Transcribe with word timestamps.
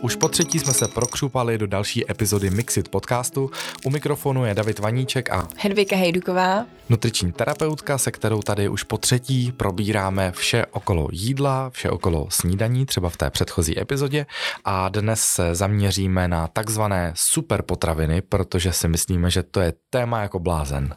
Už 0.00 0.16
po 0.16 0.28
třetí 0.28 0.58
jsme 0.58 0.74
se 0.74 0.88
prokřupali 0.88 1.58
do 1.58 1.66
další 1.66 2.10
epizody 2.10 2.50
Mixit 2.50 2.88
podcastu. 2.88 3.50
U 3.84 3.90
mikrofonu 3.90 4.44
je 4.44 4.54
David 4.54 4.78
Vaníček 4.78 5.30
a 5.30 5.48
Hedvika 5.56 5.96
Hejduková, 5.96 6.66
nutriční 6.88 7.32
terapeutka, 7.32 7.98
se 7.98 8.10
kterou 8.10 8.42
tady 8.42 8.68
už 8.68 8.82
po 8.82 8.98
třetí 8.98 9.52
probíráme 9.52 10.32
vše 10.32 10.66
okolo 10.70 11.08
jídla, 11.12 11.70
vše 11.70 11.90
okolo 11.90 12.26
snídaní, 12.30 12.86
třeba 12.86 13.10
v 13.10 13.16
té 13.16 13.30
předchozí 13.30 13.80
epizodě. 13.80 14.26
A 14.64 14.88
dnes 14.88 15.20
se 15.20 15.54
zaměříme 15.54 16.28
na 16.28 16.48
takzvané 16.48 17.12
superpotraviny, 17.16 18.22
protože 18.22 18.72
si 18.72 18.88
myslíme, 18.88 19.30
že 19.30 19.42
to 19.42 19.60
je 19.60 19.72
téma 19.90 20.22
jako 20.22 20.38
blázen. 20.38 20.94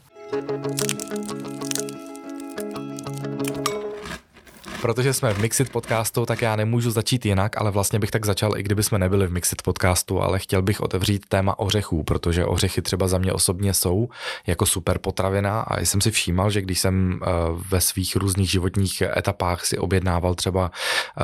Protože 4.83 5.13
jsme 5.13 5.33
v 5.33 5.39
Mixit 5.39 5.69
podcastu, 5.69 6.25
tak 6.25 6.41
já 6.41 6.55
nemůžu 6.55 6.91
začít 6.91 7.25
jinak, 7.25 7.57
ale 7.57 7.71
vlastně 7.71 7.99
bych 7.99 8.11
tak 8.11 8.25
začal, 8.25 8.57
i 8.57 8.63
kdyby 8.63 8.83
jsme 8.83 8.99
nebyli 8.99 9.27
v 9.27 9.31
Mixit 9.31 9.61
podcastu, 9.61 10.21
ale 10.21 10.39
chtěl 10.39 10.61
bych 10.61 10.81
otevřít 10.81 11.25
téma 11.29 11.59
ořechů, 11.59 12.03
protože 12.03 12.45
ořechy 12.45 12.81
třeba 12.81 13.07
za 13.07 13.17
mě 13.17 13.33
osobně 13.33 13.73
jsou 13.73 14.09
jako 14.47 14.65
super 14.65 14.99
potravina 14.99 15.61
a 15.61 15.79
jsem 15.79 16.01
si 16.01 16.11
všímal, 16.11 16.51
že 16.51 16.61
když 16.61 16.79
jsem 16.79 17.19
eh, 17.21 17.25
ve 17.69 17.81
svých 17.81 18.15
různých 18.15 18.51
životních 18.51 19.01
etapách 19.01 19.65
si 19.65 19.77
objednával 19.77 20.35
třeba 20.35 20.71
eh, 21.19 21.23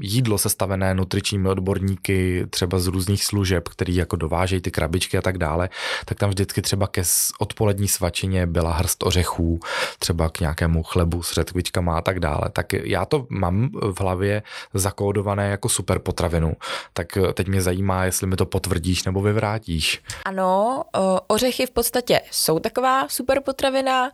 jídlo 0.00 0.38
sestavené 0.38 0.94
nutričními 0.94 1.48
odborníky, 1.48 2.46
třeba 2.50 2.78
z 2.78 2.86
různých 2.86 3.24
služeb, 3.24 3.68
který 3.68 3.96
jako 3.96 4.16
dovážejí 4.16 4.60
ty 4.60 4.70
krabičky 4.70 5.18
a 5.18 5.22
tak 5.22 5.38
dále, 5.38 5.68
tak 6.04 6.18
tam 6.18 6.30
vždycky 6.30 6.62
třeba 6.62 6.86
ke 6.86 7.02
odpolední 7.40 7.88
svačině 7.88 8.46
byla 8.46 8.72
hrst 8.72 9.02
ořechů, 9.02 9.60
třeba 9.98 10.28
k 10.28 10.40
nějakému 10.40 10.82
chlebu 10.82 11.22
s 11.22 11.32
řetkvičkama 11.32 11.98
a 11.98 12.00
tak 12.00 12.20
dále. 12.20 12.50
Tak 12.52 12.73
já 12.84 13.04
to 13.04 13.26
mám 13.28 13.70
v 13.72 14.00
hlavě 14.00 14.42
zakódované 14.74 15.48
jako 15.48 15.68
super 15.68 15.98
potravinu. 15.98 16.52
Tak 16.92 17.18
teď 17.34 17.48
mě 17.48 17.62
zajímá, 17.62 18.04
jestli 18.04 18.26
mi 18.26 18.36
to 18.36 18.46
potvrdíš 18.46 19.04
nebo 19.04 19.20
vyvrátíš. 19.20 20.02
Ano, 20.24 20.82
ořechy 21.26 21.66
v 21.66 21.70
podstatě 21.70 22.20
jsou 22.30 22.58
taková 22.58 23.08
super 23.08 23.40
potravina, 23.40 24.10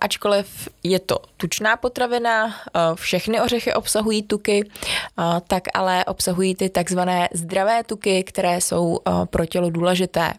ačkoliv 0.00 0.68
je 0.82 0.98
to 0.98 1.18
tučná 1.36 1.76
potravina, 1.76 2.54
všechny 2.94 3.40
ořechy 3.40 3.74
obsahují 3.74 4.22
tuky, 4.22 4.70
tak 5.46 5.62
ale 5.74 6.04
obsahují 6.04 6.54
ty 6.54 6.68
takzvané 6.68 7.28
zdravé 7.32 7.84
tuky, 7.84 8.24
které 8.24 8.60
jsou 8.60 8.98
pro 9.24 9.46
tělo 9.46 9.70
důležité. 9.70 10.32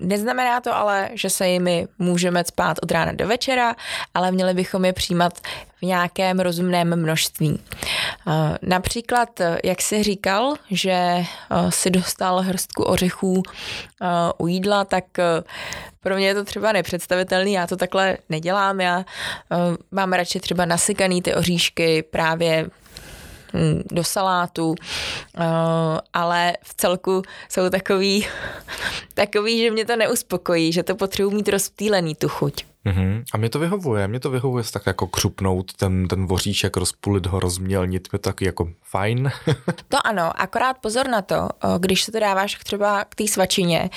Neznamená 0.00 0.60
to 0.60 0.76
ale, 0.76 1.10
že 1.12 1.30
se 1.30 1.48
jimi 1.48 1.88
můžeme 1.98 2.44
spát 2.44 2.76
od 2.82 2.90
rána 2.90 3.12
do 3.12 3.28
večera, 3.28 3.74
ale 4.14 4.32
měli 4.32 4.54
bychom 4.54 4.84
je 4.84 4.92
přijímat 4.92 5.38
v 5.78 5.82
nějakém 5.82 6.40
rozumném 6.40 6.96
množství. 7.02 7.62
Například, 8.62 9.40
jak 9.64 9.82
jsi 9.82 10.02
říkal, 10.02 10.54
že 10.70 11.24
si 11.68 11.90
dostal 11.90 12.40
hrstku 12.40 12.82
ořechů 12.82 13.42
u 14.38 14.46
jídla, 14.46 14.84
tak 14.84 15.04
pro 16.00 16.16
mě 16.16 16.26
je 16.26 16.34
to 16.34 16.44
třeba 16.44 16.72
nepředstavitelný, 16.72 17.52
já 17.52 17.66
to 17.66 17.76
takhle 17.76 18.18
nedělám, 18.28 18.80
já 18.80 19.04
mám 19.90 20.12
radši 20.12 20.40
třeba 20.40 20.64
nasykaný 20.64 21.22
ty 21.22 21.34
oříšky 21.34 22.02
právě 22.02 22.66
do 23.92 24.04
salátu, 24.04 24.74
ale 26.12 26.52
v 26.62 26.74
celku 26.74 27.22
jsou 27.48 27.70
takový, 27.70 28.26
takový, 29.14 29.60
že 29.60 29.70
mě 29.70 29.84
to 29.84 29.96
neuspokojí, 29.96 30.72
že 30.72 30.82
to 30.82 30.94
potřebuji 30.94 31.30
mít 31.30 31.48
rozptýlený 31.48 32.14
tu 32.14 32.28
chuť. 32.28 32.64
Mm-hmm. 32.86 33.24
A 33.34 33.36
mě 33.36 33.48
to 33.48 33.58
vyhovuje, 33.58 34.08
mě 34.08 34.20
to 34.20 34.30
vyhovuje 34.30 34.64
tak 34.72 34.86
jako 34.86 35.06
křupnout 35.06 35.72
ten, 35.72 36.08
ten 36.08 36.26
voříšek, 36.26 36.76
rozpulit 36.76 37.26
ho, 37.26 37.40
rozmělnit, 37.40 38.08
je 38.12 38.18
to 38.18 38.22
taky 38.22 38.44
jako 38.44 38.68
fajn. 38.82 39.30
to 39.88 40.06
ano, 40.06 40.40
akorát 40.40 40.78
pozor 40.78 41.08
na 41.08 41.22
to, 41.22 41.48
když 41.78 42.04
se 42.04 42.12
to 42.12 42.20
dáváš 42.20 42.54
třeba 42.54 43.04
k 43.04 43.14
té 43.14 43.28
svačině, 43.28 43.90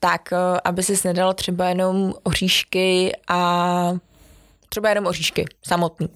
tak 0.00 0.32
aby 0.64 0.82
si 0.82 1.08
nedal 1.08 1.34
třeba 1.34 1.68
jenom 1.68 2.14
oříšky 2.22 3.12
a 3.28 3.92
třeba 4.68 4.88
jenom 4.88 5.06
oříšky 5.06 5.44
samotný. 5.66 6.08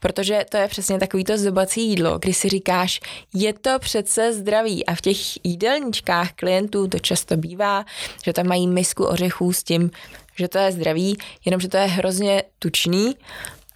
Protože 0.00 0.44
to 0.50 0.56
je 0.56 0.68
přesně 0.68 0.98
takový 0.98 1.24
to 1.24 1.38
zobací 1.38 1.88
jídlo, 1.88 2.18
kdy 2.18 2.32
si 2.32 2.48
říkáš, 2.48 3.00
je 3.34 3.52
to 3.52 3.78
přece 3.78 4.32
zdraví 4.32 4.86
a 4.86 4.94
v 4.94 5.00
těch 5.00 5.46
jídelníčkách 5.46 6.32
klientů 6.32 6.88
to 6.88 6.98
často 6.98 7.36
bývá, 7.36 7.84
že 8.24 8.32
tam 8.32 8.46
mají 8.46 8.66
misku 8.68 9.04
ořechů 9.04 9.52
s 9.52 9.62
tím, 9.62 9.90
že 10.38 10.48
to 10.48 10.58
je 10.58 10.72
zdraví, 10.72 11.18
jenomže 11.44 11.68
to 11.68 11.76
je 11.76 11.86
hrozně 11.86 12.42
tučný, 12.58 13.16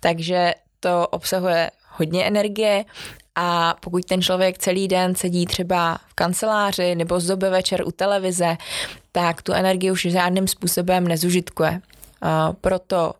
takže 0.00 0.54
to 0.80 1.08
obsahuje 1.10 1.70
hodně 1.88 2.24
energie 2.24 2.84
a 3.34 3.74
pokud 3.80 4.04
ten 4.04 4.22
člověk 4.22 4.58
celý 4.58 4.88
den 4.88 5.14
sedí 5.14 5.46
třeba 5.46 5.98
v 6.08 6.14
kanceláři 6.14 6.94
nebo 6.94 7.20
zobe 7.20 7.50
večer 7.50 7.82
u 7.86 7.90
televize, 7.90 8.56
tak 9.12 9.42
tu 9.42 9.52
energii 9.52 9.90
už 9.90 10.02
žádným 10.02 10.48
způsobem 10.48 11.08
nezužitkuje. 11.08 11.80
proto 12.60 13.12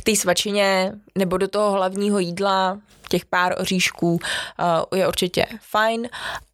k 0.00 0.02
té 0.02 0.16
svačině 0.16 0.92
nebo 1.18 1.38
do 1.38 1.48
toho 1.48 1.72
hlavního 1.72 2.18
jídla 2.18 2.78
těch 3.08 3.24
pár 3.24 3.54
oříšků 3.60 4.12
uh, 4.12 4.98
je 4.98 5.08
určitě 5.08 5.46
fajn, 5.60 6.08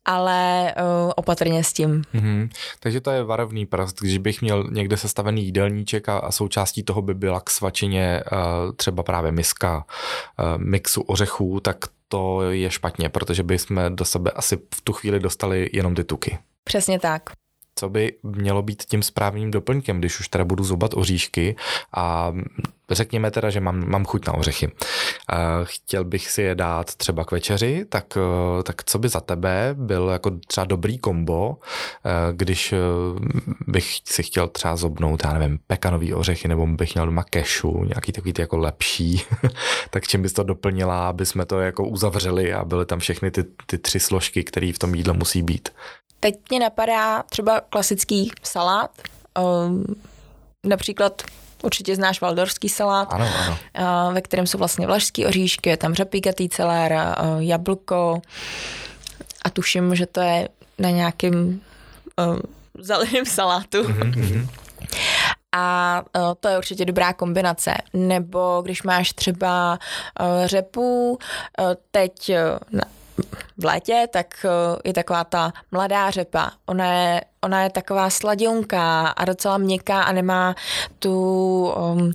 ale 0.04 0.74
uh, 0.76 1.12
opatrně 1.16 1.64
s 1.64 1.72
tím. 1.72 2.02
Mm-hmm. 2.14 2.48
Takže 2.80 3.00
to 3.00 3.10
je 3.10 3.22
varovný 3.22 3.66
prst, 3.66 4.00
když 4.00 4.18
bych 4.18 4.42
měl 4.42 4.68
někde 4.70 4.96
sestavený 4.96 5.44
jídelníček 5.44 6.08
a, 6.08 6.18
a 6.18 6.32
součástí 6.32 6.82
toho 6.82 7.02
by 7.02 7.14
byla 7.14 7.40
k 7.40 7.50
svačině 7.50 8.22
uh, 8.32 8.38
třeba 8.76 9.02
právě 9.02 9.32
miska 9.32 9.84
uh, 10.38 10.62
mixu 10.62 11.00
ořechů, 11.00 11.60
tak 11.60 11.76
to 12.08 12.50
je 12.50 12.70
špatně, 12.70 13.08
protože 13.08 13.42
bychom 13.42 13.80
do 13.88 14.04
sebe 14.04 14.30
asi 14.30 14.56
v 14.74 14.80
tu 14.80 14.92
chvíli 14.92 15.20
dostali 15.20 15.70
jenom 15.72 15.94
ty 15.94 16.04
tuky. 16.04 16.38
Přesně 16.64 16.98
tak 17.00 17.22
co 17.78 17.88
by 17.88 18.14
mělo 18.22 18.62
být 18.62 18.82
tím 18.84 19.02
správným 19.02 19.50
doplňkem, 19.50 19.98
když 19.98 20.20
už 20.20 20.28
teda 20.28 20.44
budu 20.44 20.64
zubat 20.64 20.94
oříšky 20.94 21.56
a 21.96 22.32
řekněme 22.90 23.30
teda, 23.30 23.50
že 23.50 23.60
mám, 23.60 23.88
mám 23.88 24.04
chuť 24.04 24.26
na 24.26 24.34
ořechy. 24.34 24.72
Chtěl 25.64 26.04
bych 26.04 26.30
si 26.30 26.42
je 26.42 26.54
dát 26.54 26.94
třeba 26.94 27.24
k 27.24 27.30
večeři, 27.30 27.84
tak, 27.88 28.18
tak 28.62 28.84
co 28.84 28.98
by 28.98 29.08
za 29.08 29.20
tebe 29.20 29.70
byl 29.78 30.08
jako 30.08 30.30
třeba 30.46 30.64
dobrý 30.64 30.98
kombo, 30.98 31.56
když 32.32 32.74
bych 33.66 33.96
si 34.04 34.22
chtěl 34.22 34.48
třeba 34.48 34.76
zobnout, 34.76 35.24
já 35.24 35.32
nevím, 35.38 35.58
pekanový 35.66 36.14
ořechy, 36.14 36.48
nebo 36.48 36.66
bych 36.66 36.94
měl 36.94 37.06
doma 37.06 37.24
kešu, 37.24 37.84
nějaký 37.84 38.12
takový 38.12 38.32
ty 38.32 38.42
jako 38.42 38.56
lepší, 38.56 39.22
tak 39.90 40.06
čím 40.06 40.22
bys 40.22 40.32
to 40.32 40.42
doplnila, 40.42 41.08
aby 41.08 41.26
jsme 41.26 41.46
to 41.46 41.60
jako 41.60 41.84
uzavřeli 41.84 42.52
a 42.52 42.64
byly 42.64 42.86
tam 42.86 42.98
všechny 42.98 43.30
ty, 43.30 43.44
ty 43.66 43.78
tři 43.78 44.00
složky, 44.00 44.44
které 44.44 44.72
v 44.72 44.78
tom 44.78 44.94
jídle 44.94 45.14
musí 45.14 45.42
být. 45.42 45.68
Teď 46.20 46.34
mě 46.50 46.60
napadá 46.60 47.22
třeba 47.22 47.60
klasický 47.60 48.30
salát, 48.42 48.90
um, 49.66 49.84
například 50.64 51.22
určitě 51.62 51.96
znáš 51.96 52.20
valdorský 52.20 52.68
salát, 52.68 53.08
ano, 53.12 53.28
ano. 53.38 53.58
Uh, 53.78 54.14
ve 54.14 54.20
kterém 54.20 54.46
jsou 54.46 54.58
vlastně 54.58 54.86
vlašský 54.86 55.26
oříšky, 55.26 55.70
je 55.70 55.76
tam 55.76 55.94
řapíkatý 55.94 56.48
celér, 56.48 56.92
uh, 56.92 57.42
jablko 57.42 58.22
a 59.44 59.50
tuším, 59.50 59.94
že 59.94 60.06
to 60.06 60.20
je 60.20 60.48
na 60.78 60.90
nějakém 60.90 61.60
uh, 62.26 62.38
zeleném 62.78 63.26
salátu. 63.26 63.82
Mm-hmm. 63.82 64.48
A 65.52 66.02
uh, 66.16 66.34
to 66.40 66.48
je 66.48 66.58
určitě 66.58 66.84
dobrá 66.84 67.12
kombinace. 67.12 67.74
Nebo 67.92 68.62
když 68.64 68.82
máš 68.82 69.12
třeba 69.12 69.78
uh, 70.20 70.46
řepu, 70.46 71.10
uh, 71.10 71.18
teď 71.90 72.30
uh, 72.72 72.80
v 73.58 73.64
létě, 73.64 74.08
tak 74.12 74.26
eh, 74.44 74.78
je 74.84 74.92
taková 74.92 75.24
ta 75.24 75.52
mladá 75.72 76.10
řepa. 76.10 76.50
Ona 76.66 76.92
je, 76.92 77.20
ona 77.42 77.62
je 77.62 77.70
taková 77.70 78.10
sladionká 78.10 79.08
a 79.08 79.24
docela 79.24 79.58
měkká 79.58 80.02
a 80.02 80.12
nemá 80.12 80.54
tu 80.98 81.14
um, 81.76 82.12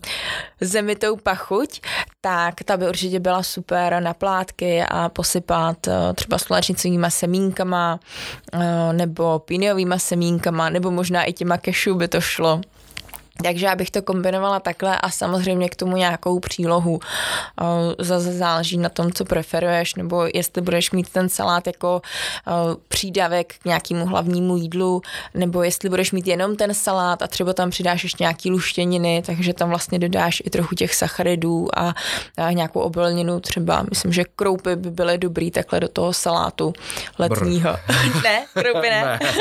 zemitou 0.61 1.15
pachuť, 1.15 1.81
tak 2.21 2.63
ta 2.65 2.77
by 2.77 2.87
určitě 2.87 3.19
byla 3.19 3.43
super 3.43 4.03
na 4.03 4.13
plátky 4.13 4.83
a 4.83 5.09
posypat 5.09 5.87
uh, 5.87 5.93
třeba 6.15 6.37
slunečnicovýma 6.37 7.09
semínkama 7.09 7.99
uh, 8.53 8.61
nebo 8.93 9.39
píniovýma 9.39 9.99
semínkama 9.99 10.69
nebo 10.69 10.91
možná 10.91 11.23
i 11.23 11.33
těma 11.33 11.57
kešu 11.57 11.95
by 11.95 12.07
to 12.07 12.21
šlo. 12.21 12.61
Takže 13.43 13.65
já 13.65 13.75
bych 13.75 13.91
to 13.91 14.01
kombinovala 14.01 14.59
takhle 14.59 14.97
a 14.97 15.09
samozřejmě 15.09 15.69
k 15.69 15.75
tomu 15.75 15.97
nějakou 15.97 16.39
přílohu. 16.39 16.99
Zase 17.99 18.33
záleží 18.33 18.77
na 18.77 18.89
tom, 18.89 19.11
co 19.11 19.25
preferuješ, 19.25 19.95
nebo 19.95 20.27
jestli 20.33 20.61
budeš 20.61 20.91
mít 20.91 21.09
ten 21.09 21.29
salát 21.29 21.67
jako 21.67 22.01
přídavek 22.87 23.55
k 23.61 23.65
nějakému 23.65 24.05
hlavnímu 24.05 24.57
jídlu, 24.57 25.01
nebo 25.33 25.63
jestli 25.63 25.89
budeš 25.89 26.11
mít 26.11 26.27
jenom 26.27 26.55
ten 26.55 26.73
salát 26.73 27.21
a 27.21 27.27
třeba 27.27 27.53
tam 27.53 27.69
přidáš 27.69 28.03
ještě 28.03 28.23
nějaký 28.23 28.51
luštěniny, 28.51 29.23
takže 29.25 29.53
tam 29.53 29.69
vlastně 29.69 29.99
dodáš 29.99 30.41
i 30.45 30.49
trochu 30.49 30.75
těch 30.75 30.95
sacharidů 30.95 31.79
a, 31.79 31.95
a 32.37 32.51
nějakou 32.51 32.79
obilninu 32.79 33.39
třeba. 33.39 33.85
Myslím, 33.89 34.13
že 34.13 34.23
kroupy 34.35 34.75
by 34.75 34.91
byly 34.91 35.17
dobrý 35.17 35.51
takhle 35.51 35.79
do 35.79 35.87
toho 35.87 36.13
salátu 36.13 36.73
letního. 37.19 37.77
ne, 38.23 38.45
kroupy 38.53 38.89
ne. 38.89 39.03
ne. 39.03 39.19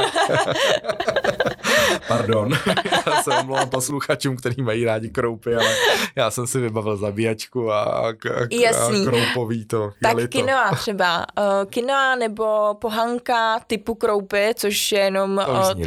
Pardon, 2.09 2.51
já 3.07 3.23
se 3.23 3.31
omlouvám 3.31 3.71
posluchačům, 3.81 4.37
kteří 4.37 4.63
mají 4.63 4.85
rádi 4.85 5.11
kroupy, 5.11 5.55
ale 5.55 5.77
já 6.17 6.31
jsem 6.31 6.47
si 6.47 6.61
vybavil 6.61 6.97
zabíjačku 6.97 7.73
a, 7.73 7.83
a, 7.83 8.09
a, 8.09 8.15
Jasný. 8.51 9.07
a 9.07 9.11
kroupový 9.11 9.65
to. 9.65 9.91
Tak 10.03 10.13
jelito. 10.13 10.39
kinoa 10.39 10.71
třeba. 10.77 11.27
Uh, 11.39 11.71
kinoa 11.71 12.15
nebo 12.15 12.75
pohanka 12.81 13.61
typu 13.67 13.95
kroupy, 13.95 14.51
což 14.55 14.93
je 14.93 15.01
jenom 15.01 15.43
To 15.47 15.53
uh, 15.53 15.83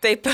typ, 0.00 0.26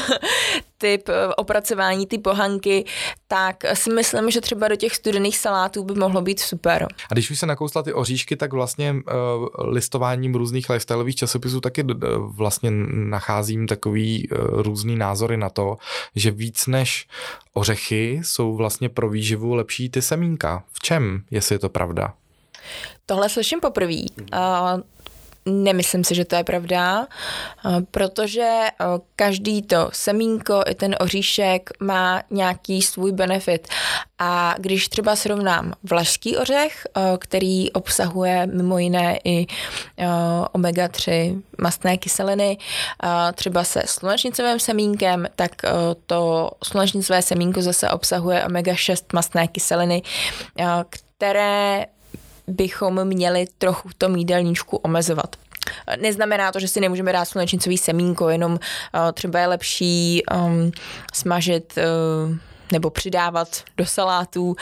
typ 0.80 1.08
eh, 1.08 1.34
opracování, 1.34 2.06
ty 2.06 2.18
pohanky, 2.18 2.84
tak 3.28 3.64
si 3.74 3.92
myslím, 3.92 4.30
že 4.30 4.40
třeba 4.40 4.68
do 4.68 4.76
těch 4.76 4.94
studených 4.94 5.38
salátů 5.38 5.84
by 5.84 5.94
mohlo 5.94 6.20
být 6.20 6.40
super. 6.40 6.86
A 7.10 7.14
když 7.14 7.30
už 7.30 7.38
se 7.38 7.46
nakousla 7.46 7.82
ty 7.82 7.92
oříšky, 7.92 8.36
tak 8.36 8.52
vlastně 8.52 8.92
uh, 8.92 9.00
listováním 9.58 10.34
různých 10.34 10.70
lifestyleových 10.70 11.16
časopisů 11.16 11.60
taky 11.60 11.82
uh, 11.82 11.92
vlastně 12.36 12.70
nacházím 12.90 13.66
takový 13.66 14.28
uh, 14.28 14.38
různý 14.62 14.96
názory 14.96 15.36
na 15.36 15.50
to, 15.50 15.76
že 16.16 16.30
víc 16.30 16.66
než 16.66 17.08
ořechy 17.52 18.20
jsou 18.24 18.56
vlastně 18.56 18.88
pro 18.88 19.10
výživu 19.10 19.54
lepší 19.54 19.90
ty 19.90 20.02
semínka. 20.02 20.64
V 20.72 20.80
čem, 20.80 21.22
jestli 21.30 21.54
je 21.54 21.58
to 21.58 21.68
pravda? 21.68 22.14
Tohle 23.06 23.28
slyším 23.28 23.60
poprvé. 23.60 24.02
Uh, 24.32 24.80
Nemyslím 25.46 26.04
si, 26.04 26.14
že 26.14 26.24
to 26.24 26.36
je 26.36 26.44
pravda, 26.44 27.06
protože 27.90 28.66
každý 29.16 29.62
to 29.62 29.90
semínko 29.92 30.62
i 30.66 30.74
ten 30.74 30.96
oříšek 31.00 31.70
má 31.80 32.22
nějaký 32.30 32.82
svůj 32.82 33.12
benefit. 33.12 33.68
A 34.18 34.54
když 34.58 34.88
třeba 34.88 35.16
srovnám 35.16 35.72
vlašský 35.82 36.36
ořech, 36.36 36.86
který 37.18 37.72
obsahuje 37.72 38.46
mimo 38.46 38.78
jiné 38.78 39.18
i 39.24 39.46
omega-3 40.52 41.42
mastné 41.58 41.96
kyseliny, 41.98 42.58
třeba 43.34 43.64
se 43.64 43.82
slunečnicovým 43.86 44.58
semínkem, 44.60 45.26
tak 45.36 45.50
to 46.06 46.50
slunečnicové 46.64 47.22
semínko 47.22 47.62
zase 47.62 47.90
obsahuje 47.90 48.44
omega-6 48.44 49.04
mastné 49.12 49.48
kyseliny, 49.48 50.02
které 50.90 51.86
bychom 52.50 53.04
měli 53.04 53.46
trochu 53.58 53.88
v 53.88 53.94
tom 53.94 54.16
jídelníčku 54.16 54.76
omezovat. 54.76 55.36
Neznamená 56.00 56.52
to, 56.52 56.60
že 56.60 56.68
si 56.68 56.80
nemůžeme 56.80 57.12
dát 57.12 57.24
slunečnicový 57.24 57.78
semínko, 57.78 58.28
jenom 58.28 58.52
uh, 58.52 58.58
třeba 59.12 59.38
je 59.38 59.46
lepší 59.46 60.22
um, 60.34 60.72
smažit 61.12 61.74
uh, 61.76 62.36
nebo 62.72 62.90
přidávat 62.90 63.62
do 63.76 63.86
salátů 63.86 64.46
uh, 64.46 64.54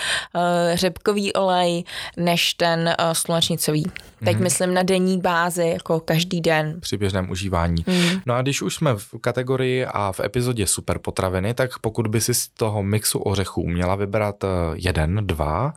řepkový 0.74 1.32
olej 1.32 1.84
než 2.16 2.54
ten 2.54 2.94
uh, 3.00 3.12
slunečnicový. 3.12 3.84
Teď 4.24 4.36
mm-hmm. 4.36 4.42
myslím 4.42 4.74
na 4.74 4.82
denní 4.82 5.18
bázi, 5.18 5.68
jako 5.68 6.00
každý 6.00 6.40
den. 6.40 6.80
Při 6.80 6.96
běžném 6.96 7.30
užívání. 7.30 7.84
Mm. 7.86 8.20
No 8.26 8.34
a 8.34 8.42
když 8.42 8.62
už 8.62 8.74
jsme 8.74 8.94
v 8.94 9.08
kategorii 9.20 9.86
a 9.86 10.12
v 10.12 10.20
epizodě 10.20 10.66
super 10.66 10.98
potraviny, 10.98 11.54
tak 11.54 11.78
pokud 11.78 12.06
by 12.06 12.20
si 12.20 12.34
z 12.34 12.48
toho 12.48 12.82
mixu 12.82 13.18
ořechů 13.18 13.68
měla 13.68 13.94
vybrat 13.94 14.44
jeden, 14.74 15.26
dva, 15.26 15.72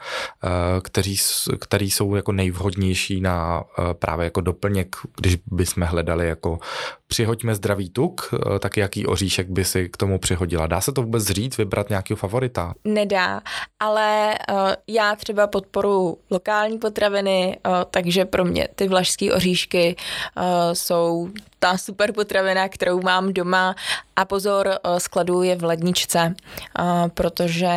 kteří, 0.83 1.17
který 1.59 1.91
jsou 1.91 2.15
jako 2.15 2.31
nejvhodnější 2.31 3.21
na 3.21 3.63
právě 3.93 4.23
jako 4.23 4.41
doplněk, 4.41 4.95
když 5.21 5.37
bychom 5.51 5.83
hledali 5.83 6.27
jako 6.27 6.59
přihoďme 7.07 7.55
zdravý 7.55 7.89
tuk, 7.89 8.33
tak 8.59 8.77
jaký 8.77 9.05
oříšek 9.05 9.49
by 9.49 9.65
si 9.65 9.89
k 9.89 9.97
tomu 9.97 10.19
přihodila? 10.19 10.67
Dá 10.67 10.81
se 10.81 10.91
to 10.91 11.01
vůbec 11.01 11.23
říct, 11.23 11.57
vybrat 11.57 11.89
nějakého 11.89 12.17
favorita? 12.17 12.73
Nedá, 12.85 13.41
ale 13.79 14.35
já 14.87 15.15
třeba 15.15 15.47
podporu 15.47 16.17
lokální 16.29 16.77
potraviny, 16.77 17.59
takže 17.91 18.25
pro 18.31 18.45
mě 18.45 18.67
ty 18.75 18.87
vlašské 18.87 19.33
oříšky 19.33 19.95
uh, 20.37 20.43
jsou 20.73 21.29
ta 21.59 21.77
super 21.77 22.11
potravina, 22.11 22.69
kterou 22.69 23.01
mám 23.01 23.33
doma 23.33 23.75
a 24.15 24.25
pozor, 24.25 24.69
skladu 24.97 25.43
je 25.43 25.55
v 25.55 25.63
ledničce, 25.63 26.35
protože 27.13 27.69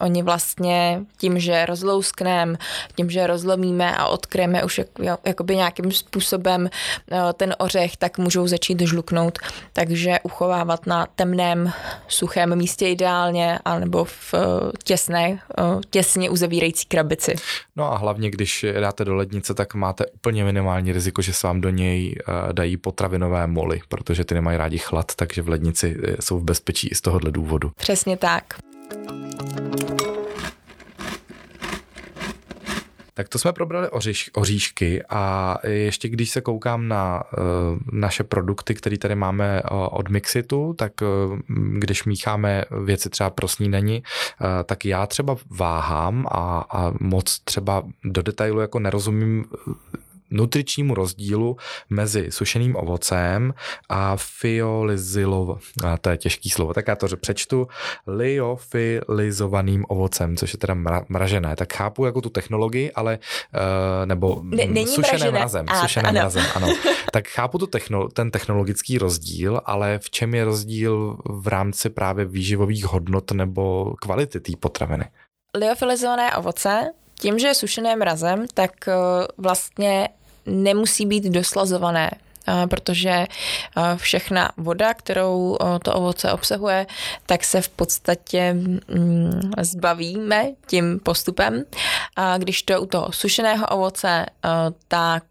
oni 0.00 0.22
vlastně 0.22 1.00
tím, 1.16 1.38
že 1.38 1.66
rozlouskneme, 1.66 2.56
tím, 2.96 3.10
že 3.10 3.26
rozlomíme 3.26 3.96
a 3.96 4.06
odkryjeme 4.06 4.64
už 4.64 4.78
jak, 4.78 4.88
jakoby 5.24 5.56
nějakým 5.56 5.92
způsobem 5.92 6.70
ten 7.36 7.54
ořech, 7.58 7.96
tak 7.96 8.18
můžou 8.18 8.46
začít 8.46 8.80
žluknout, 8.80 9.38
takže 9.72 10.18
uchovávat 10.22 10.86
na 10.86 11.06
temném, 11.16 11.72
suchém 12.08 12.56
místě 12.56 12.88
ideálně, 12.88 13.58
anebo 13.64 14.04
v 14.04 14.34
těsné, 14.84 15.38
těsně 15.90 16.30
uzavírající 16.30 16.86
krabici. 16.86 17.34
No 17.76 17.92
a 17.92 17.96
hlavně, 17.96 18.30
když 18.30 18.66
dáte 18.80 19.04
do 19.04 19.14
lednice, 19.14 19.54
tak 19.54 19.74
máte 19.88 20.06
úplně 20.06 20.44
minimální 20.44 20.92
riziko, 20.92 21.22
že 21.22 21.32
se 21.32 21.46
vám 21.46 21.60
do 21.60 21.70
něj 21.70 22.14
dají 22.52 22.76
potraviny 22.76 23.08
potravinové 23.08 23.46
moly, 23.46 23.80
protože 23.88 24.24
ty 24.24 24.34
nemají 24.34 24.58
rádi 24.58 24.78
chlad, 24.78 25.14
takže 25.14 25.42
v 25.42 25.48
lednici 25.48 25.96
jsou 26.20 26.38
v 26.38 26.44
bezpečí 26.44 26.88
i 26.88 26.94
z 26.94 27.00
tohohle 27.00 27.30
důvodu. 27.30 27.70
Přesně 27.76 28.16
tak. 28.16 28.44
Tak 33.18 33.28
to 33.28 33.38
jsme 33.38 33.52
probrali 33.52 33.88
oříš, 33.88 34.30
oříšky 34.34 35.02
a 35.08 35.54
ještě 35.66 36.08
když 36.08 36.30
se 36.30 36.40
koukám 36.40 36.88
na 36.88 37.22
uh, 37.22 37.78
naše 37.92 38.24
produkty, 38.24 38.74
které 38.74 38.98
tady 38.98 39.14
máme 39.14 39.62
uh, 39.62 39.88
od 39.90 40.08
Mixitu, 40.08 40.74
tak 40.78 40.92
uh, 41.02 41.38
když 41.78 42.04
mícháme 42.04 42.64
věci 42.84 43.10
třeba 43.10 43.30
pro 43.30 43.48
snídani, 43.48 44.02
uh, 44.40 44.46
tak 44.64 44.84
já 44.84 45.06
třeba 45.06 45.36
váhám 45.50 46.26
a, 46.30 46.64
a 46.70 46.92
moc 47.00 47.38
třeba 47.38 47.82
do 48.04 48.22
detailu 48.22 48.60
jako 48.60 48.78
nerozumím 48.78 49.44
nutričnímu 50.30 50.94
rozdílu 50.94 51.56
mezi 51.90 52.26
sušeným 52.30 52.76
ovocem 52.76 53.54
a 53.88 54.16
fiolizilov, 54.16 55.58
a 55.84 55.96
to 55.98 56.10
je 56.10 56.16
těžký 56.16 56.50
slovo, 56.50 56.74
tak 56.74 56.88
já 56.88 56.96
to 56.96 57.08
přečtu, 57.16 57.68
liofilizovaným 58.06 59.84
ovocem, 59.88 60.36
což 60.36 60.52
je 60.52 60.58
teda 60.58 60.74
mra, 60.74 61.04
mražené. 61.08 61.56
Tak 61.56 61.72
chápu 61.72 62.04
jako 62.04 62.20
tu 62.20 62.30
technologii, 62.30 62.92
ale 62.92 63.18
uh, 63.18 64.06
nebo 64.06 64.40
ne, 64.42 64.66
mražené. 64.98 65.30
mrazem, 65.30 65.66
a, 65.68 65.80
sušeným 65.80 66.06
ano. 66.06 66.20
mrazem, 66.20 66.44
ano. 66.54 66.68
Tak 67.12 67.28
chápu 67.28 67.58
tu 67.58 67.66
techno, 67.66 68.08
ten 68.08 68.30
technologický 68.30 68.98
rozdíl, 68.98 69.60
ale 69.64 69.98
v 69.98 70.10
čem 70.10 70.34
je 70.34 70.44
rozdíl 70.44 71.16
v 71.24 71.48
rámci 71.48 71.90
právě 71.90 72.24
výživových 72.24 72.84
hodnot 72.84 73.32
nebo 73.32 73.94
kvality 74.00 74.40
té 74.40 74.52
potraviny? 74.60 75.04
Liofilizované 75.56 76.36
ovoce 76.36 76.92
tím, 77.20 77.38
že 77.38 77.46
je 77.46 77.54
sušené 77.54 77.96
mrazem, 77.96 78.46
tak 78.54 78.70
vlastně 79.38 80.08
nemusí 80.48 81.06
být 81.06 81.24
doslazované 81.24 82.10
protože 82.70 83.26
všechna 83.96 84.50
voda, 84.56 84.94
kterou 84.94 85.56
to 85.82 85.94
ovoce 85.94 86.32
obsahuje, 86.32 86.86
tak 87.26 87.44
se 87.44 87.60
v 87.60 87.68
podstatě 87.68 88.52
mm, 88.52 89.40
zbavíme 89.60 90.48
tím 90.66 91.00
postupem. 91.00 91.64
A 92.16 92.38
když 92.38 92.62
to 92.62 92.82
u 92.82 92.86
toho 92.86 93.12
sušeného 93.12 93.66
ovoce, 93.66 94.26
tak 94.88 95.24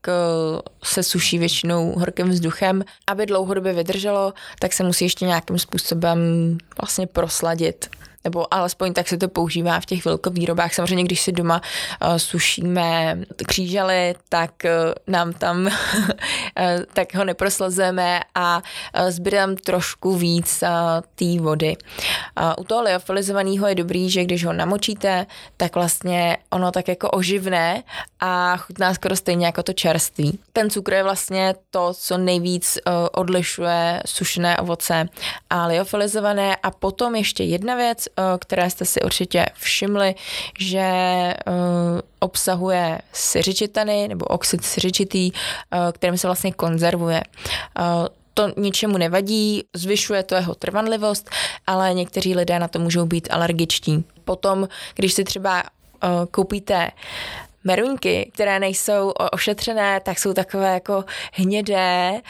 se 0.84 1.04
suší 1.04 1.38
většinou 1.38 1.92
horkým 1.92 2.30
vzduchem. 2.30 2.84
Aby 3.08 3.26
dlouhodobě 3.26 3.74
vydrželo, 3.74 4.34
tak 4.60 4.74
se 4.74 4.84
musí 4.84 5.06
ještě 5.06 5.26
nějakým 5.26 5.60
způsobem 5.60 6.20
vlastně 6.82 7.08
prosladit 7.08 7.90
nebo 8.28 8.54
alespoň 8.54 8.94
tak 8.94 9.08
se 9.08 9.18
to 9.18 9.28
používá 9.28 9.80
v 9.80 9.86
těch 9.86 10.06
velkovýrobách. 10.06 10.74
Samozřejmě, 10.74 11.04
když 11.04 11.22
si 11.22 11.32
doma 11.32 11.62
uh, 11.62 12.18
sušíme 12.18 13.20
křížely, 13.46 14.16
tak 14.30 14.52
uh, 14.66 14.94
nám 15.08 15.34
tam 15.34 15.66
uh, 15.66 15.72
tak 16.94 17.16
ho 17.16 17.24
neproslazujeme 17.24 18.20
a 18.36 18.58
uh, 18.58 19.10
zbydám 19.10 19.56
trošku 19.56 20.16
víc 20.16 20.64
uh, 20.64 20.70
té 21.16 21.42
vody. 21.42 21.78
Uh, 21.80 22.54
u 22.58 22.64
toho 22.64 22.84
liofilizovaného 22.84 23.68
je 23.68 23.76
dobrý, 23.76 24.10
že 24.10 24.24
když 24.24 24.46
ho 24.46 24.54
namočíte, 24.54 25.26
tak 25.58 25.76
vlastně 25.76 26.38
ono 26.50 26.72
tak 26.72 26.88
jako 26.88 27.10
oživné 27.10 27.84
a 28.20 28.58
chutná 28.58 28.94
skoro 28.94 29.16
stejně 29.16 29.46
jako 29.46 29.64
to 29.64 29.74
čerství. 29.74 30.40
Ten 30.54 30.70
cukr 30.70 30.94
je 30.94 31.04
vlastně 31.04 31.56
to, 31.72 31.94
co 31.94 32.18
nejvíc 32.18 32.78
uh, 32.88 32.94
odlišuje 33.12 34.04
sušené 34.06 34.58
ovoce 34.58 35.08
a 35.50 35.68
liofilizované 35.68 36.56
a 36.56 36.72
potom 36.72 37.16
ještě 37.16 37.44
jedna 37.44 37.76
věc, 37.76 38.08
které 38.40 38.70
jste 38.70 38.86
si 38.86 39.02
určitě 39.02 39.46
všimli, 39.54 40.16
že 40.60 40.80
eh, 40.80 41.36
obsahuje 42.20 43.00
syřičitany 43.14 44.08
nebo 44.08 44.26
oxid 44.26 44.66
syřičitý, 44.66 45.32
eh, 45.34 45.92
kterým 45.92 46.18
se 46.18 46.28
vlastně 46.28 46.52
konzervuje 46.52 47.22
to 48.34 48.48
ničemu 48.58 48.98
nevadí, 48.98 49.64
zvyšuje 49.76 50.24
to 50.24 50.36
jeho 50.36 50.56
trvanlivost, 50.56 51.30
ale 51.68 51.94
někteří 51.94 52.36
lidé 52.36 52.60
na 52.60 52.68
to 52.68 52.80
můžou 52.80 53.06
být 53.06 53.28
alergičtí. 53.32 54.06
Potom, 54.26 54.68
když 54.96 55.14
si 55.14 55.24
třeba 55.24 55.64
koupíte 56.32 56.92
meruňky, 57.64 58.32
které 58.34 58.60
nejsou 58.60 59.10
ošetřené, 59.32 60.00
tak 60.00 60.20
jsou 60.20 60.34
takové 60.34 60.74
jako 60.74 61.06
hnědé 61.34 62.22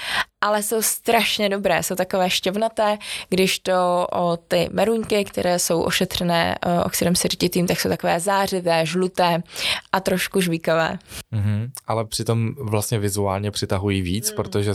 ale 0.42 0.64
jsou 0.64 0.82
strašně 0.82 1.50
dobré, 1.50 1.84
jsou 1.84 1.96
takové 1.96 2.30
šťavnaté, 2.30 2.98
když 3.30 3.60
to 3.60 4.08
o 4.12 4.38
ty 4.38 4.70
meruňky, 4.72 5.26
které 5.26 5.60
jsou 5.60 5.82
ošetřené 5.82 6.58
o, 6.66 6.84
oxidem 6.84 7.16
siřititým, 7.16 7.68
tak 7.68 7.80
jsou 7.80 7.90
takové 7.90 8.20
zářivé, 8.20 8.86
žluté 8.86 9.44
a 9.92 10.00
trošku 10.00 10.42
žvíkavé. 10.42 11.00
Mm-hmm, 11.34 11.70
ale 11.88 12.06
přitom 12.06 12.56
vlastně 12.60 13.00
vizuálně 13.00 13.52
přitahují 13.52 14.02
víc, 14.02 14.30
mm. 14.32 14.36
protože 14.36 14.74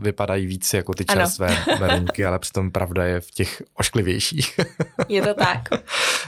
vypadají 0.00 0.46
víc 0.46 0.74
jako 0.74 0.94
ty 0.94 1.04
čerstvé 1.04 1.46
ano. 1.46 1.76
meruňky, 1.80 2.26
ale 2.26 2.38
přitom 2.38 2.70
pravda 2.70 3.04
je 3.04 3.20
v 3.20 3.30
těch 3.30 3.62
ošklivějších. 3.74 4.60
je 5.08 5.22
to 5.22 5.34
tak. 5.34 5.68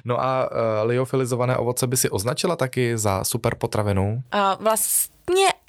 No 0.04 0.20
a 0.22 0.50
uh, 0.50 0.56
liofilizované 0.88 1.56
ovoce 1.56 1.86
by 1.86 1.96
si 1.96 2.10
označila 2.10 2.56
taky 2.56 2.98
za 2.98 3.24
super 3.24 3.54
potravinu? 3.54 4.22
Uh, 4.34 4.62
vlastně 4.64 5.15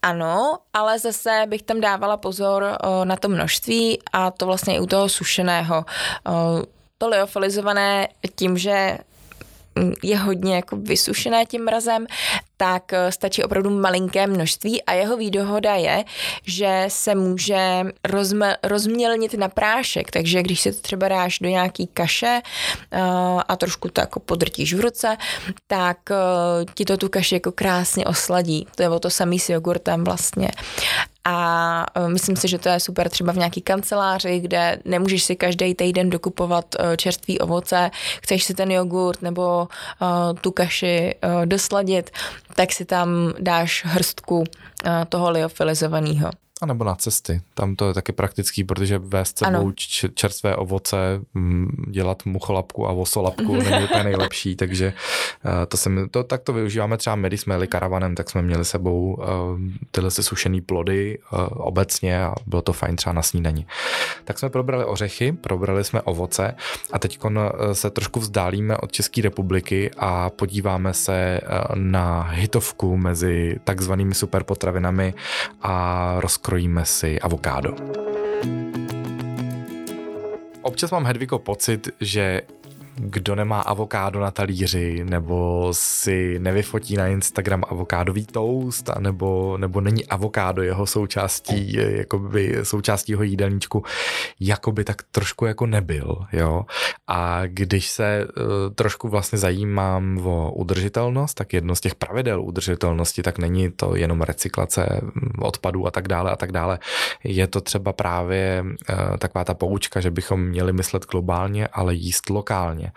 ano, 0.02 0.58
ale 0.74 1.00
zase 1.00 1.44
bych 1.48 1.62
tam 1.62 1.82
dávala 1.82 2.18
pozor 2.18 2.64
uh, 2.64 3.06
na 3.06 3.16
to 3.16 3.30
množství 3.30 4.00
a 4.14 4.32
to 4.32 4.46
vlastně 4.46 4.76
i 4.76 4.80
u 4.80 4.86
toho 4.86 5.10
sušeného. 5.10 5.86
Uh, 6.28 6.62
to 6.98 7.08
liofilizované 7.08 8.08
tím, 8.36 8.58
že 8.58 8.98
je 10.04 10.18
hodně 10.18 10.56
jako 10.56 10.76
vysušené 10.76 11.46
tím 11.46 11.64
mrazem, 11.64 12.08
tak 12.58 12.94
eh, 12.94 13.12
stačí 13.12 13.44
opravdu 13.44 13.70
malinké 13.70 14.28
množství 14.28 14.84
a 14.84 14.94
jeho 14.94 15.18
výdohoda 15.18 15.76
je, 15.76 16.04
že 16.44 16.86
se 16.88 17.16
může 17.16 17.84
rozme, 18.04 18.58
rozmělnit 18.64 19.34
na 19.34 19.50
prášek, 19.50 20.12
takže 20.12 20.44
když 20.44 20.62
si 20.62 20.72
to 20.72 20.82
třeba 20.82 21.08
dáš 21.08 21.40
do 21.40 21.50
nějaký 21.50 21.88
kaše 21.88 22.42
uh, 22.94 23.42
a 23.48 23.56
trošku 23.56 23.90
to 23.90 24.02
jako 24.02 24.20
podrtíš 24.20 24.74
v 24.74 24.80
ruce, 24.80 25.18
tak 25.68 25.98
uh, 26.10 26.66
ti 26.74 26.86
to 26.86 26.98
tu 26.98 27.10
kaši 27.10 27.36
jako 27.36 27.52
krásně 27.52 28.06
osladí. 28.06 28.68
To 28.76 28.84
je 28.84 28.90
o 28.90 29.00
to 29.00 29.10
samý 29.10 29.40
s 29.40 29.50
jogurtem 29.50 30.04
vlastně. 30.04 30.50
A 31.30 31.86
myslím 32.08 32.36
si, 32.36 32.48
že 32.48 32.58
to 32.58 32.70
je 32.70 32.80
super 32.80 33.10
třeba 33.10 33.34
v 33.34 33.38
nějaký 33.38 33.62
kanceláři, 33.62 34.40
kde 34.40 34.80
nemůžeš 34.86 35.24
si 35.24 35.36
každý 35.36 35.76
týden 35.76 36.10
dokupovat 36.10 36.66
čerstvý 36.98 37.40
ovoce, 37.40 37.92
chceš 38.22 38.44
si 38.44 38.54
ten 38.54 38.72
jogurt 38.72 39.22
nebo 39.22 39.68
tu 40.42 40.52
kaši 40.52 41.16
dosladit, 41.46 42.10
tak 42.56 42.72
si 42.72 42.86
tam 42.86 43.34
dáš 43.40 43.86
hrstku 43.86 44.44
toho 45.10 45.32
liofilizovaného. 45.32 46.30
A 46.62 46.66
nebo 46.66 46.84
na 46.84 46.96
cesty. 46.96 47.42
Tam 47.54 47.76
to 47.76 47.88
je 47.88 47.94
taky 47.94 48.12
praktický, 48.12 48.64
protože 48.64 48.98
vést 48.98 49.38
sebou 49.38 49.72
čerstvé 50.14 50.56
ovoce, 50.56 51.22
mm, 51.34 51.86
dělat 51.88 52.26
mucholapku 52.26 52.88
a 52.88 52.94
vosolapku 52.94 53.56
není 53.56 53.84
úplně 53.84 54.04
nejlepší, 54.04 54.56
takže 54.56 54.94
eh, 55.46 55.66
to, 55.66 55.78
se, 55.78 55.90
to 56.12 56.24
tak 56.24 56.42
to 56.42 56.54
využíváme 56.54 56.98
třeba 56.98 57.16
my, 57.16 57.28
když 57.28 57.42
jsme 57.42 57.54
jeli 57.54 57.68
karavanem, 57.68 58.16
tak 58.16 58.30
jsme 58.30 58.42
měli 58.42 58.66
sebou 58.66 59.14
uh, 59.14 59.26
tyhle 59.92 60.12
se 60.12 60.24
sušený 60.24 60.62
plody 60.62 61.20
uh, 61.34 61.40
obecně 61.52 62.24
a 62.24 62.36
bylo 62.46 62.62
to 62.62 62.74
fajn 62.74 62.96
třeba 62.96 63.14
na 63.14 63.22
snídani. 63.22 63.66
Tak 64.26 64.40
jsme 64.40 64.50
probrali 64.50 64.86
ořechy, 64.86 65.32
probrali 65.32 65.84
jsme 65.84 66.02
ovoce 66.02 66.56
a 66.92 67.00
teď 67.00 67.20
se 67.74 67.90
trošku 67.90 68.20
vzdálíme 68.20 68.78
od 68.78 68.92
České 68.92 69.22
republiky 69.22 69.92
a 69.98 70.30
podíváme 70.30 70.94
se 70.94 71.42
na 71.76 72.22
hitovku 72.22 72.98
mezi 72.98 73.60
takzvanými 73.64 74.16
superpotravinami 74.16 75.14
a 75.62 76.16
rozkladem 76.20 76.47
nakrojíme 76.48 76.86
si 76.86 77.20
avokádo. 77.20 77.76
Občas 80.62 80.92
mám 80.92 81.06
Hedviko 81.06 81.40
pocit, 81.40 81.90
že 82.00 82.42
kdo 83.00 83.36
nemá 83.36 83.62
avokádo 83.62 84.20
na 84.20 84.32
talíři, 84.32 85.04
nebo 85.04 85.68
si 85.72 86.40
nevyfotí 86.40 86.96
na 86.96 87.08
Instagram 87.08 87.64
avokádový 87.68 88.26
toast, 88.26 88.90
nebo, 89.00 89.58
nebo 89.58 89.82
není 89.82 90.06
avokádo 90.06 90.62
jeho 90.62 90.86
součástí, 90.86 91.74
jakoby 91.74 92.58
součástí 92.64 93.12
jeho 93.12 93.24
jídelníčku, 93.24 93.84
jako 94.40 94.72
by 94.72 94.84
tak 94.84 95.04
trošku 95.12 95.46
jako 95.46 95.66
nebyl, 95.66 96.26
jo. 96.34 96.66
A 97.08 97.42
když 97.46 97.88
se 97.88 98.28
uh, 98.28 98.44
trošku 98.76 99.10
vlastně 99.10 99.38
zajímám 99.38 100.18
o 100.18 100.52
udržitelnost, 100.52 101.34
tak 101.34 101.54
jedno 101.54 101.76
z 101.76 101.82
těch 101.82 101.96
pravidel 101.96 102.42
udržitelnosti, 102.42 103.24
tak 103.24 103.38
není 103.38 103.72
to 103.72 103.96
jenom 103.96 104.22
recyklace 104.22 105.02
odpadů 105.40 105.88
a 105.88 105.92
tak 105.92 106.08
dále 106.08 106.32
a 106.32 106.36
tak 106.36 106.52
dále. 106.52 106.80
Je 107.24 107.48
to 107.48 107.62
třeba 107.62 107.94
právě 107.94 108.64
uh, 108.64 109.18
taková 109.18 109.46
ta 109.46 109.54
poučka, 109.54 110.02
že 110.02 110.12
bychom 110.12 110.42
měli 110.42 110.74
myslet 110.74 111.06
globálně, 111.12 111.68
ale 111.68 111.96
jíst 111.96 112.30
lokálně 112.30 112.87
lokálně. 112.88 112.92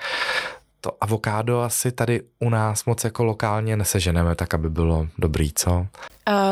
To 0.81 0.97
avokádo 1.01 1.61
asi 1.61 1.93
tady 1.93 2.23
u 2.39 2.51
nás 2.51 2.85
moc 2.85 3.05
jako 3.05 3.25
lokálně 3.25 3.77
neseženeme 3.77 4.35
tak, 4.35 4.55
aby 4.55 4.71
bylo 4.71 5.07
dobrý, 5.19 5.53
co? 5.53 5.71
Uh, 5.73 5.87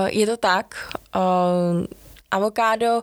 je 0.06 0.26
to 0.26 0.36
tak. 0.36 0.94
Uh, 1.16 1.84
avokádo 2.30 3.02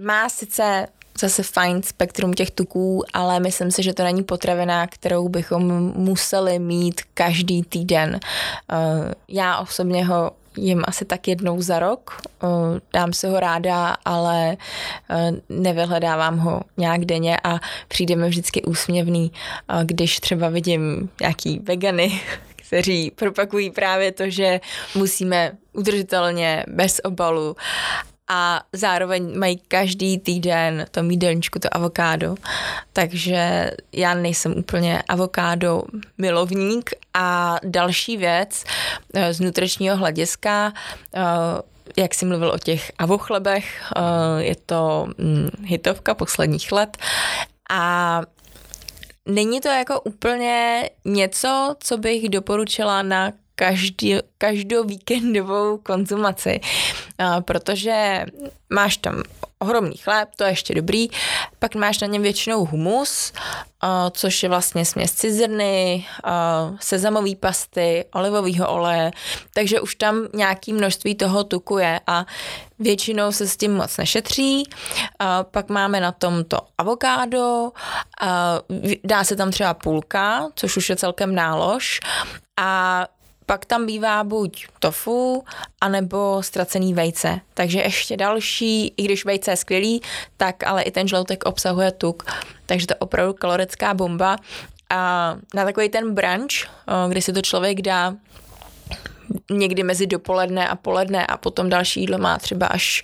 má 0.00 0.28
sice 0.28 0.86
zase 1.20 1.42
fajn 1.42 1.82
spektrum 1.82 2.32
těch 2.32 2.50
tuků, 2.50 3.04
ale 3.12 3.40
myslím 3.40 3.70
si, 3.70 3.82
že 3.82 3.94
to 3.94 4.04
není 4.04 4.22
potravina, 4.22 4.86
kterou 4.86 5.28
bychom 5.28 5.92
museli 5.96 6.58
mít 6.58 7.00
každý 7.14 7.62
týden. 7.62 8.20
Uh, 8.72 9.12
já 9.28 9.58
osobně 9.58 10.04
ho 10.04 10.30
jim 10.56 10.82
asi 10.86 11.04
tak 11.04 11.28
jednou 11.28 11.62
za 11.62 11.78
rok. 11.78 12.20
Dám 12.92 13.12
si 13.12 13.26
ho 13.26 13.40
ráda, 13.40 13.96
ale 14.04 14.56
nevyhledávám 15.48 16.38
ho 16.38 16.60
nějak 16.76 17.04
denně 17.04 17.38
a 17.44 17.60
přijde 17.88 18.16
mi 18.16 18.28
vždycky 18.28 18.62
úsměvný, 18.62 19.32
když 19.82 20.20
třeba 20.20 20.48
vidím 20.48 21.10
nějaký 21.20 21.58
vegany, 21.58 22.20
kteří 22.56 23.10
propakují 23.10 23.70
právě 23.70 24.12
to, 24.12 24.30
že 24.30 24.60
musíme 24.94 25.52
udržitelně, 25.72 26.64
bez 26.68 27.00
obalu 27.04 27.56
a 28.28 28.62
zároveň 28.72 29.38
mají 29.38 29.56
každý 29.68 30.18
týden 30.18 30.86
to 30.90 31.02
jídelníčku, 31.02 31.58
to 31.58 31.76
avokádo. 31.76 32.34
Takže 32.92 33.70
já 33.92 34.14
nejsem 34.14 34.58
úplně 34.58 35.02
avokádo 35.08 35.82
milovník 36.18 36.90
a 37.14 37.58
další 37.64 38.16
věc 38.16 38.64
eh, 39.14 39.34
z 39.34 39.40
nutričního 39.40 39.96
hlediska, 39.96 40.72
eh, 41.14 41.22
jak 41.96 42.14
jsi 42.14 42.26
mluvil 42.26 42.50
o 42.50 42.58
těch 42.58 42.92
avochlebech, 42.98 43.92
eh, 43.96 44.42
je 44.42 44.56
to 44.66 45.06
hm, 45.18 45.48
hitovka 45.64 46.14
posledních 46.14 46.72
let 46.72 46.96
a 47.70 48.22
Není 49.26 49.60
to 49.60 49.68
jako 49.68 50.00
úplně 50.00 50.90
něco, 51.04 51.76
co 51.80 51.98
bych 51.98 52.28
doporučila 52.28 53.02
na 53.02 53.32
každý, 53.54 54.16
každou 54.38 54.84
víkendovou 54.84 55.78
konzumaci, 55.78 56.60
protože 57.40 58.26
máš 58.70 58.96
tam 58.96 59.22
ohromný 59.58 59.96
chléb, 59.96 60.28
to 60.36 60.44
je 60.44 60.50
ještě 60.50 60.74
dobrý, 60.74 61.08
pak 61.58 61.74
máš 61.74 62.00
na 62.00 62.06
něm 62.06 62.22
většinou 62.22 62.64
humus, 62.64 63.32
což 64.10 64.42
je 64.42 64.48
vlastně 64.48 64.84
směs 64.84 65.12
cizrny, 65.12 66.06
sezamový 66.80 67.36
pasty, 67.36 68.04
olivového 68.14 68.68
oleje, 68.68 69.10
takže 69.54 69.80
už 69.80 69.94
tam 69.94 70.26
nějaký 70.34 70.72
množství 70.72 71.14
toho 71.14 71.44
tuku 71.44 71.78
je 71.78 72.00
a 72.06 72.26
většinou 72.78 73.32
se 73.32 73.48
s 73.48 73.56
tím 73.56 73.74
moc 73.74 73.96
nešetří. 73.96 74.64
Pak 75.50 75.68
máme 75.68 76.00
na 76.00 76.12
tom 76.12 76.44
to 76.44 76.58
avokádo, 76.78 77.72
dá 79.04 79.24
se 79.24 79.36
tam 79.36 79.50
třeba 79.50 79.74
půlka, 79.74 80.48
což 80.54 80.76
už 80.76 80.88
je 80.88 80.96
celkem 80.96 81.34
nálož 81.34 82.00
a 82.56 83.06
pak 83.46 83.64
tam 83.64 83.86
bývá 83.86 84.24
buď 84.24 84.66
tofu, 84.78 85.44
anebo 85.80 86.42
ztracený 86.42 86.94
vejce. 86.94 87.40
Takže 87.54 87.80
ještě 87.80 88.16
další, 88.16 88.94
i 88.96 89.02
když 89.02 89.24
vejce 89.24 89.50
je 89.50 89.56
skvělý, 89.56 90.02
tak 90.36 90.62
ale 90.66 90.82
i 90.82 90.90
ten 90.90 91.08
žloutek 91.08 91.44
obsahuje 91.44 91.92
tuk. 91.92 92.22
Takže 92.66 92.86
to 92.86 92.92
je 92.92 92.98
opravdu 92.98 93.32
kalorická 93.32 93.94
bomba. 93.94 94.36
A 94.90 95.36
na 95.54 95.64
takový 95.64 95.88
ten 95.88 96.14
brunch, 96.14 96.52
kdy 97.08 97.22
si 97.22 97.32
to 97.32 97.42
člověk 97.42 97.82
dá 97.82 98.14
někdy 99.50 99.82
mezi 99.82 100.06
dopoledne 100.06 100.68
a 100.68 100.76
poledne 100.76 101.26
a 101.26 101.36
potom 101.36 101.68
další 101.68 102.00
jídlo 102.00 102.18
má 102.18 102.38
třeba 102.38 102.66
až 102.66 103.02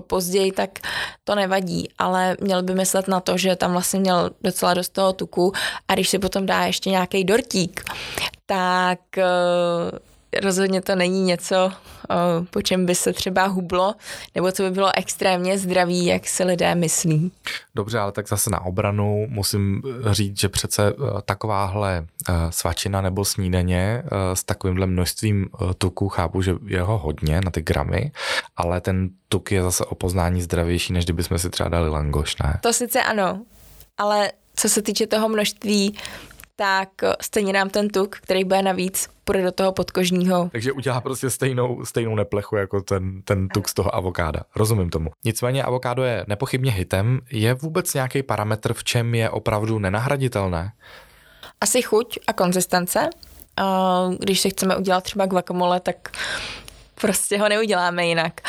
později, 0.00 0.52
tak 0.52 0.70
to 1.24 1.34
nevadí, 1.34 1.88
ale 1.98 2.36
měl 2.40 2.62
by 2.62 2.74
myslet 2.74 3.08
na 3.08 3.20
to, 3.20 3.38
že 3.38 3.56
tam 3.56 3.72
vlastně 3.72 4.00
měl 4.00 4.30
docela 4.40 4.74
dost 4.74 4.88
toho 4.88 5.12
tuku. 5.12 5.52
A 5.88 5.94
když 5.94 6.08
si 6.08 6.18
potom 6.18 6.46
dá 6.46 6.64
ještě 6.64 6.90
nějaký 6.90 7.24
dortík, 7.24 7.80
tak 8.46 9.18
eh, 9.18 9.24
rozhodně 10.42 10.82
to 10.82 10.96
není 10.96 11.22
něco, 11.22 11.72
eh, 12.10 12.14
po 12.50 12.62
čem 12.62 12.86
by 12.86 12.94
se 12.94 13.12
třeba 13.12 13.46
hublo, 13.46 13.94
nebo 14.34 14.52
co 14.52 14.62
by 14.62 14.70
bylo 14.70 14.90
extrémně 14.96 15.58
zdravý, 15.58 16.06
jak 16.06 16.26
se 16.28 16.44
lidé 16.44 16.74
myslí. 16.74 17.32
Dobře, 17.74 17.98
ale 17.98 18.12
tak 18.12 18.28
zase 18.28 18.50
na 18.50 18.64
obranu 18.64 19.26
musím 19.28 19.82
říct, 20.10 20.40
že 20.40 20.48
přece 20.48 20.88
eh, 20.88 21.22
takováhle 21.24 22.06
svačina 22.50 23.00
nebo 23.00 23.24
snídaně 23.24 24.02
s 24.34 24.44
takovýmhle 24.44 24.86
množstvím 24.86 25.48
tuku 25.78 26.08
chápu, 26.08 26.42
že 26.42 26.54
je 26.66 26.82
ho 26.82 26.98
hodně 26.98 27.40
na 27.44 27.50
ty 27.50 27.62
gramy, 27.62 28.12
ale 28.56 28.80
ten 28.80 29.08
tuk 29.28 29.52
je 29.52 29.62
zase 29.62 29.84
o 29.84 29.94
poznání 29.94 30.42
zdravější, 30.42 30.92
než 30.92 31.04
kdybychom 31.04 31.38
si 31.38 31.50
třeba 31.50 31.68
dali 31.68 31.88
langoš, 31.88 32.36
ne? 32.36 32.58
To 32.62 32.72
sice 32.72 33.02
ano, 33.02 33.42
ale 33.98 34.32
co 34.56 34.68
se 34.68 34.82
týče 34.82 35.06
toho 35.06 35.28
množství, 35.28 35.98
tak 36.56 36.88
stejně 37.20 37.52
nám 37.52 37.70
ten 37.70 37.88
tuk, 37.88 38.16
který 38.16 38.44
bude 38.44 38.62
navíc, 38.62 39.08
půjde 39.24 39.42
do 39.42 39.52
toho 39.52 39.72
podkožního. 39.72 40.48
Takže 40.52 40.72
udělá 40.72 41.00
prostě 41.00 41.30
stejnou, 41.30 41.84
stejnou 41.84 42.14
neplechu 42.14 42.56
jako 42.56 42.80
ten, 42.80 43.22
ten 43.22 43.48
tuk 43.48 43.68
z 43.68 43.74
toho 43.74 43.94
avokáda. 43.94 44.40
Rozumím 44.56 44.90
tomu. 44.90 45.10
Nicméně 45.24 45.62
avokádo 45.62 46.02
je 46.02 46.24
nepochybně 46.28 46.72
hitem. 46.72 47.20
Je 47.30 47.54
vůbec 47.54 47.94
nějaký 47.94 48.22
parametr, 48.22 48.72
v 48.72 48.84
čem 48.84 49.14
je 49.14 49.30
opravdu 49.30 49.78
nenahraditelné? 49.78 50.72
Asi 51.60 51.82
chuť 51.82 52.18
a 52.26 52.32
konzistence. 52.32 53.10
Když 54.18 54.40
si 54.40 54.50
chceme 54.50 54.76
udělat 54.76 55.04
třeba 55.04 55.26
guacamole, 55.26 55.80
tak 55.80 55.96
prostě 57.02 57.38
ho 57.38 57.48
neuděláme 57.48 58.06
jinak. 58.06 58.40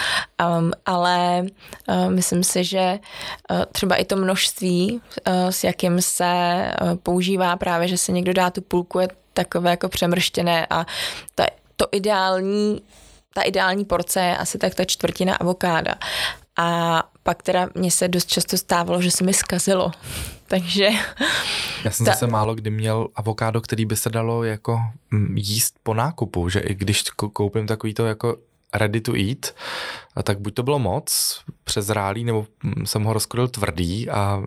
Um, 0.59 0.71
ale 0.85 1.45
uh, 1.87 2.09
myslím 2.11 2.43
si, 2.43 2.63
že 2.63 2.99
uh, 3.51 3.65
třeba 3.71 3.95
i 3.95 4.05
to 4.05 4.15
množství, 4.15 5.01
uh, 5.27 5.49
s 5.49 5.63
jakým 5.63 6.01
se 6.01 6.23
uh, 6.81 6.95
používá 6.95 7.55
právě, 7.55 7.87
že 7.87 7.97
se 7.97 8.11
někdo 8.11 8.33
dá 8.33 8.49
tu 8.49 8.61
půlku, 8.61 8.99
je 8.99 9.07
takové 9.33 9.69
jako 9.69 9.89
přemrštěné 9.89 10.67
a 10.69 10.85
ta, 11.35 11.45
to 11.75 11.87
ideální 11.91 12.81
ta 13.33 13.41
ideální 13.41 13.85
porce 13.85 14.21
je 14.21 14.37
asi 14.37 14.57
tak 14.57 14.75
ta 14.75 14.85
čtvrtina 14.85 15.35
avokáda. 15.35 15.95
A 16.57 17.03
pak 17.23 17.43
teda 17.43 17.69
mně 17.75 17.91
se 17.91 18.07
dost 18.07 18.29
často 18.29 18.57
stávalo, 18.57 19.01
že 19.01 19.11
se 19.11 19.23
mi 19.23 19.33
zkazilo. 19.33 19.91
Takže... 20.47 20.89
Já 21.83 21.91
jsem 21.91 22.05
ta... 22.05 22.11
zase 22.11 22.27
málo 22.27 22.55
kdy 22.55 22.69
měl 22.69 23.07
avokádo, 23.15 23.61
který 23.61 23.85
by 23.85 23.95
se 23.95 24.09
dalo 24.09 24.43
jako 24.43 24.81
mm, 25.11 25.37
jíst 25.37 25.75
po 25.83 25.93
nákupu, 25.93 26.49
že 26.49 26.59
i 26.59 26.75
když 26.75 27.03
koupím 27.33 27.67
takový 27.67 27.93
to 27.93 28.05
jako 28.05 28.37
ready 28.73 29.01
to 29.01 29.13
eat, 29.15 29.55
tak 30.23 30.39
buď 30.39 30.53
to 30.53 30.63
bylo 30.63 30.79
moc 30.79 31.39
přezrálý, 31.63 32.23
nebo 32.23 32.47
mm, 32.63 32.85
jsem 32.85 33.03
ho 33.03 33.13
rozkodil 33.13 33.47
tvrdý 33.47 34.09
a... 34.09 34.43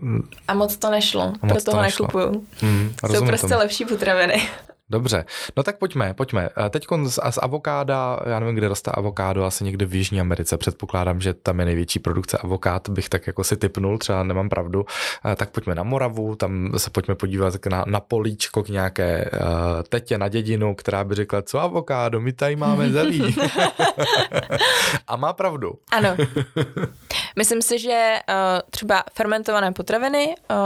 A 0.49 0.55
moc 0.55 0.77
to 0.77 0.91
nešlo, 0.91 1.33
proto 1.41 1.77
ho 1.77 1.83
nekupuju. 1.83 2.47
Mm, 2.63 2.95
Jsou 3.15 3.27
prostě 3.27 3.47
tomu. 3.49 3.59
lepší 3.59 3.85
potraviny. 3.85 4.49
Dobře, 4.91 5.25
no 5.57 5.63
tak 5.63 5.79
pojďme, 5.79 6.15
pojďme. 6.15 6.49
Teď 6.71 6.87
z, 7.05 7.19
z 7.31 7.39
avokáda, 7.43 8.19
já 8.27 8.41
nevím, 8.41 8.55
kde 8.55 8.69
roste 8.69 8.91
avokádo, 8.91 9.45
asi 9.45 9.65
někde 9.65 9.87
v 9.87 9.95
Jižní 9.95 10.21
Americe, 10.21 10.57
předpokládám, 10.57 11.21
že 11.21 11.35
tam 11.35 11.61
je 11.61 11.67
největší 11.67 11.99
produkce 11.99 12.39
avokád, 12.39 12.89
bych 12.89 13.09
tak 13.09 13.27
jako 13.27 13.45
si 13.45 13.57
typnul, 13.57 13.99
třeba 13.99 14.23
nemám 14.23 14.49
pravdu. 14.49 14.87
Tak 15.37 15.51
pojďme 15.51 15.75
na 15.75 15.83
Moravu, 15.83 16.35
tam 16.35 16.73
se 16.77 16.91
pojďme 16.91 17.15
podívat 17.15 17.55
na, 17.71 17.85
na 17.87 18.01
políčko 18.01 18.63
k 18.63 18.69
nějaké 18.69 19.31
uh, 19.33 19.41
tetě 19.89 20.19
na 20.19 20.29
dědinu, 20.29 20.75
která 20.75 21.05
by 21.05 21.15
řekla, 21.15 21.43
co 21.43 21.61
avokádo, 21.61 22.21
my 22.21 22.33
tady 22.33 22.57
máme 22.57 22.91
zelí. 22.97 23.37
A 25.09 25.17
má 25.17 25.33
pravdu. 25.33 25.73
Ano. 25.93 26.17
Myslím 27.37 27.63
si, 27.63 27.79
že 27.79 28.15
uh, 28.29 28.35
třeba 28.71 29.05
fermentované 29.13 29.73
potraviny, 29.73 30.35
uh, 30.51 30.57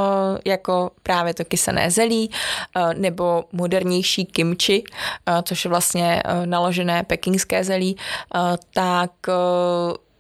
jako 0.45 0.91
právě 1.03 1.35
to 1.35 1.45
kysané 1.45 1.91
zelí, 1.91 2.31
uh, 2.77 2.95
nebo 2.95 3.45
modernější 3.53 4.10
kimchi, 4.33 4.85
uh, 5.29 5.43
což 5.43 5.65
je 5.65 5.69
vlastně 5.69 6.23
uh, 6.25 6.47
naložené 6.47 7.03
pekingské 7.03 7.65
zelí, 7.65 7.97
uh, 8.35 8.41
tak 8.75 9.11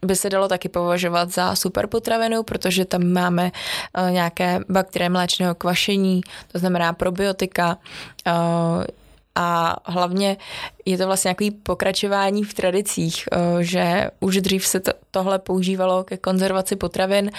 by 0.04 0.16
se 0.16 0.30
dalo 0.30 0.48
taky 0.48 0.68
považovat 0.68 1.30
za 1.30 1.56
super 1.56 1.86
potravinu, 1.86 2.42
protože 2.42 2.84
tam 2.84 3.12
máme 3.12 3.52
nějaké 4.10 4.60
bakterie 4.68 5.08
mléčného 5.08 5.54
kvašení, 5.54 6.20
to 6.52 6.58
znamená 6.58 6.92
probiotika, 6.92 7.78
a 9.34 9.76
hlavně 9.84 10.36
je 10.84 10.98
to 10.98 11.06
vlastně 11.06 11.28
nějaký 11.28 11.50
pokračování 11.50 12.44
v 12.44 12.54
tradicích, 12.54 13.28
eh, 13.32 13.38
že 13.64 14.10
už 14.20 14.36
dřív 14.36 14.66
se 14.66 14.80
to, 14.80 14.92
tohle 15.10 15.38
používalo 15.38 16.04
ke 16.04 16.16
konzervaci 16.16 16.76
potravin 16.76 17.30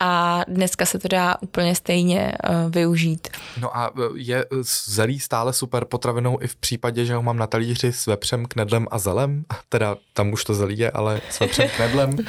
a 0.00 0.42
dneska 0.48 0.86
se 0.86 0.98
to 0.98 1.08
dá 1.08 1.36
úplně 1.40 1.74
stejně 1.74 2.32
eh, 2.44 2.50
využít. 2.68 3.28
No 3.60 3.76
a 3.76 3.92
eh, 3.98 4.00
je 4.14 4.46
zelí 4.86 5.20
stále 5.20 5.52
super 5.52 5.84
potravinou 5.84 6.38
i 6.40 6.46
v 6.46 6.56
případě, 6.56 7.04
že 7.04 7.14
ho 7.14 7.22
mám 7.22 7.36
na 7.36 7.46
talíři 7.46 7.92
s 7.92 8.06
vepřem, 8.06 8.46
knedlem 8.46 8.86
a 8.90 8.98
zelem? 8.98 9.44
Teda 9.68 9.96
tam 10.12 10.32
už 10.32 10.44
to 10.44 10.54
zelí 10.54 10.78
je, 10.78 10.90
ale 10.90 11.20
s 11.30 11.40
vepřem, 11.40 11.68
knedlem? 11.76 12.16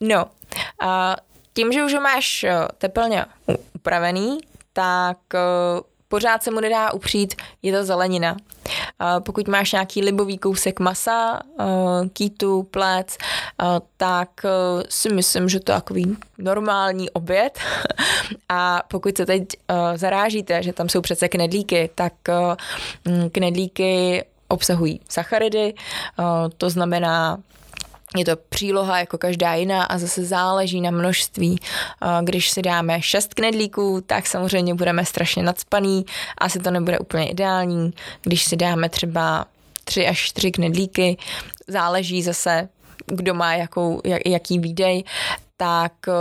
No, 0.00 0.26
a 0.80 1.16
tím, 1.52 1.72
že 1.72 1.84
už 1.84 1.94
ho 1.94 2.00
máš 2.00 2.46
teplně 2.78 3.24
upravený, 3.74 4.38
tak 4.72 5.18
pořád 6.08 6.42
se 6.42 6.50
mu 6.50 6.60
nedá 6.60 6.92
upřít, 6.92 7.34
je 7.62 7.72
to 7.72 7.84
zelenina. 7.84 8.36
Pokud 9.18 9.48
máš 9.48 9.72
nějaký 9.72 10.02
libový 10.02 10.38
kousek 10.38 10.80
masa, 10.80 11.40
kýtu, 12.12 12.62
plec, 12.62 13.16
tak 13.96 14.28
si 14.88 15.12
myslím, 15.14 15.48
že 15.48 15.60
to 15.60 15.72
je 15.72 15.76
takový 15.76 16.16
normální 16.38 17.10
oběd. 17.10 17.58
A 18.48 18.82
pokud 18.88 19.16
se 19.16 19.26
teď 19.26 19.48
zarážíte, 19.94 20.62
že 20.62 20.72
tam 20.72 20.88
jsou 20.88 21.00
přece 21.00 21.28
knedlíky, 21.28 21.90
tak 21.94 22.12
knedlíky 23.32 24.24
obsahují 24.48 25.00
sacharidy, 25.08 25.74
to 26.58 26.70
znamená 26.70 27.38
je 28.16 28.24
to 28.24 28.36
příloha 28.36 28.98
jako 28.98 29.18
každá 29.18 29.54
jiná 29.54 29.82
a 29.82 29.98
zase 29.98 30.24
záleží 30.24 30.80
na 30.80 30.90
množství. 30.90 31.58
Když 32.22 32.50
si 32.50 32.62
dáme 32.62 33.02
šest 33.02 33.34
knedlíků, 33.34 34.00
tak 34.06 34.26
samozřejmě 34.26 34.74
budeme 34.74 35.04
strašně 35.04 35.42
nadspaný, 35.42 36.04
asi 36.38 36.58
to 36.58 36.70
nebude 36.70 36.98
úplně 36.98 37.28
ideální. 37.28 37.92
Když 38.22 38.44
si 38.44 38.56
dáme 38.56 38.88
třeba 38.88 39.46
tři 39.84 40.06
až 40.06 40.18
čtyři 40.18 40.50
knedlíky, 40.50 41.16
záleží 41.68 42.22
zase, 42.22 42.68
kdo 43.06 43.34
má 43.34 43.54
jakou, 43.54 44.00
jak, 44.04 44.22
jaký 44.26 44.58
výdej, 44.58 45.04
tak 45.56 45.92
eh, 46.08 46.12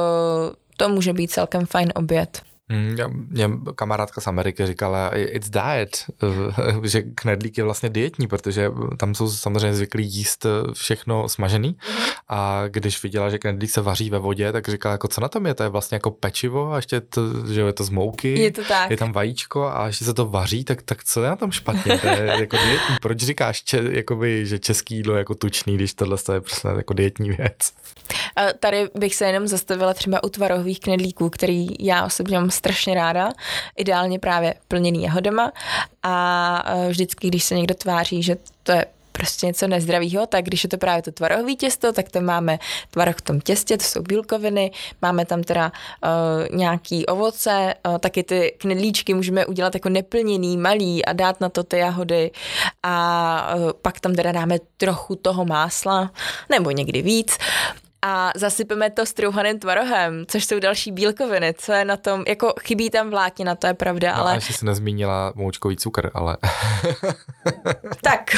to 0.77 0.89
může 0.89 1.13
být 1.13 1.31
celkem 1.31 1.65
fajn 1.65 1.91
oběd. 1.95 2.41
Hmm, 2.69 3.27
mě 3.29 3.49
kamarádka 3.75 4.21
z 4.21 4.27
Ameriky 4.27 4.65
říkala, 4.65 5.11
it's 5.15 5.49
diet, 5.49 6.05
že 6.83 7.01
knedlík 7.01 7.57
je 7.57 7.63
vlastně 7.63 7.89
dietní, 7.89 8.27
protože 8.27 8.71
tam 8.97 9.15
jsou 9.15 9.31
samozřejmě 9.31 9.73
zvyklí 9.73 10.05
jíst 10.05 10.45
všechno 10.73 11.29
smažený 11.29 11.71
mm-hmm. 11.71 12.11
a 12.27 12.63
když 12.67 13.03
viděla, 13.03 13.29
že 13.29 13.37
knedlík 13.37 13.69
se 13.69 13.81
vaří 13.81 14.09
ve 14.09 14.19
vodě, 14.19 14.51
tak 14.51 14.69
říkala, 14.69 14.91
jako 14.91 15.07
co 15.07 15.21
na 15.21 15.27
tom 15.27 15.45
je, 15.45 15.53
to 15.53 15.63
je 15.63 15.69
vlastně 15.69 15.95
jako 15.95 16.11
pečivo 16.11 16.71
a 16.71 16.75
ještě 16.75 17.01
to, 17.01 17.47
že 17.53 17.61
je 17.61 17.73
to 17.73 17.83
z 17.83 17.89
mouky, 17.89 18.39
je, 18.39 18.51
to 18.51 18.63
tak. 18.63 18.91
je 18.91 18.97
tam 18.97 19.11
vajíčko 19.11 19.67
a 19.67 19.87
ještě 19.87 20.05
se 20.05 20.13
to 20.13 20.25
vaří, 20.25 20.63
tak, 20.63 20.81
tak 20.81 21.03
co 21.03 21.23
je 21.23 21.29
na 21.29 21.35
tom 21.35 21.51
špatně, 21.51 21.97
to 21.97 22.07
je 22.07 22.25
jako 22.39 22.57
dietní. 22.57 22.95
Proč 23.01 23.19
říkáš, 23.19 23.63
če, 23.63 23.81
jakoby, 23.91 24.45
že 24.45 24.59
český 24.59 24.95
jídlo 24.95 25.13
je 25.13 25.19
jako 25.19 25.35
tučný, 25.35 25.75
když 25.75 25.93
tohle 25.93 26.17
je 26.33 26.41
prostě 26.41 26.67
jako 26.77 26.93
dietní 26.93 27.29
věc? 27.29 27.73
Tady 28.59 28.89
bych 28.95 29.15
se 29.15 29.25
jenom 29.25 29.47
zastavila 29.47 29.93
třeba 29.93 30.23
u 30.23 30.29
tvarohových 30.29 30.79
knedlíků, 30.79 31.29
který 31.29 31.67
já 31.79 32.05
osobně 32.05 32.39
mám 32.39 32.51
strašně 32.57 32.95
ráda, 32.95 33.31
ideálně 33.77 34.19
právě 34.19 34.53
plněný 34.67 35.03
jahodama 35.03 35.51
a 36.03 36.63
e, 36.65 36.89
vždycky, 36.89 37.27
když 37.27 37.43
se 37.43 37.55
někdo 37.55 37.75
tváří, 37.75 38.23
že 38.23 38.35
to 38.63 38.71
je 38.71 38.85
prostě 39.17 39.45
něco 39.45 39.67
nezdravého, 39.67 40.25
tak 40.25 40.45
když 40.45 40.63
je 40.63 40.69
to 40.69 40.77
právě 40.77 41.01
to 41.01 41.11
tvarohové 41.11 41.55
těsto, 41.55 41.93
tak 41.93 42.09
tam 42.09 42.23
máme 42.23 42.59
tvaroh 42.91 43.15
v 43.15 43.21
tom 43.21 43.41
těstě, 43.41 43.77
to 43.77 43.83
jsou 43.83 44.01
bílkoviny, 44.01 44.71
máme 45.01 45.25
tam 45.25 45.43
teda 45.43 45.71
uh, 45.71 46.57
nějaký 46.57 47.05
ovoce, 47.05 47.73
uh, 47.87 47.97
taky 47.97 48.23
ty 48.23 48.55
knedlíčky 48.57 49.13
můžeme 49.13 49.45
udělat 49.45 49.73
jako 49.73 49.89
neplněný, 49.89 50.57
malý 50.57 51.05
a 51.05 51.13
dát 51.13 51.41
na 51.41 51.49
to 51.49 51.63
ty 51.63 51.77
jahody. 51.77 52.31
A 52.83 53.55
uh, 53.55 53.71
pak 53.81 53.99
tam 53.99 54.13
teda 54.15 54.31
dáme 54.31 54.59
trochu 54.77 55.15
toho 55.15 55.45
másla, 55.45 56.11
nebo 56.49 56.71
někdy 56.71 57.01
víc 57.01 57.37
a 58.01 58.31
zasypeme 58.35 58.89
to 58.89 59.05
strouhaným 59.05 59.59
tvarohem, 59.59 60.25
což 60.27 60.45
jsou 60.45 60.59
další 60.59 60.91
bílkoviny, 60.91 61.53
co 61.57 61.71
je 61.73 61.85
na 61.85 61.97
tom, 61.97 62.23
jako 62.27 62.53
chybí 62.61 62.89
tam 62.89 63.09
vláknina, 63.09 63.55
to 63.55 63.67
je 63.67 63.73
pravda, 63.73 64.11
no, 64.11 64.21
ale... 64.21 64.31
A 64.31 64.35
ještě 64.35 64.53
si 64.53 64.65
nezmínila 64.65 65.33
moučkový 65.35 65.77
cukr, 65.77 66.11
ale... 66.13 66.37
tak. 68.01 68.35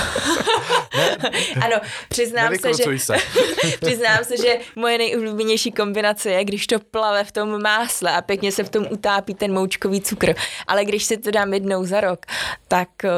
ano, 1.61 1.75
přiznám 2.09 2.53
se, 2.61 2.73
že... 2.73 2.99
Se. 2.99 3.15
přiznám 3.81 4.23
se, 4.23 4.37
že 4.37 4.57
moje 4.75 4.97
nejoblíbenější 4.97 5.71
kombinace 5.71 6.31
je, 6.31 6.45
když 6.45 6.67
to 6.67 6.79
plave 6.79 7.23
v 7.23 7.31
tom 7.31 7.61
másle 7.61 8.11
a 8.17 8.21
pěkně 8.21 8.51
se 8.51 8.63
v 8.63 8.69
tom 8.69 8.87
utápí 8.89 9.33
ten 9.33 9.53
moučkový 9.53 10.01
cukr, 10.01 10.35
ale 10.67 10.85
když 10.85 11.05
si 11.05 11.17
to 11.17 11.31
dám 11.31 11.53
jednou 11.53 11.85
za 11.85 12.01
rok, 12.01 12.25
tak 12.67 12.89
eh, 13.05 13.09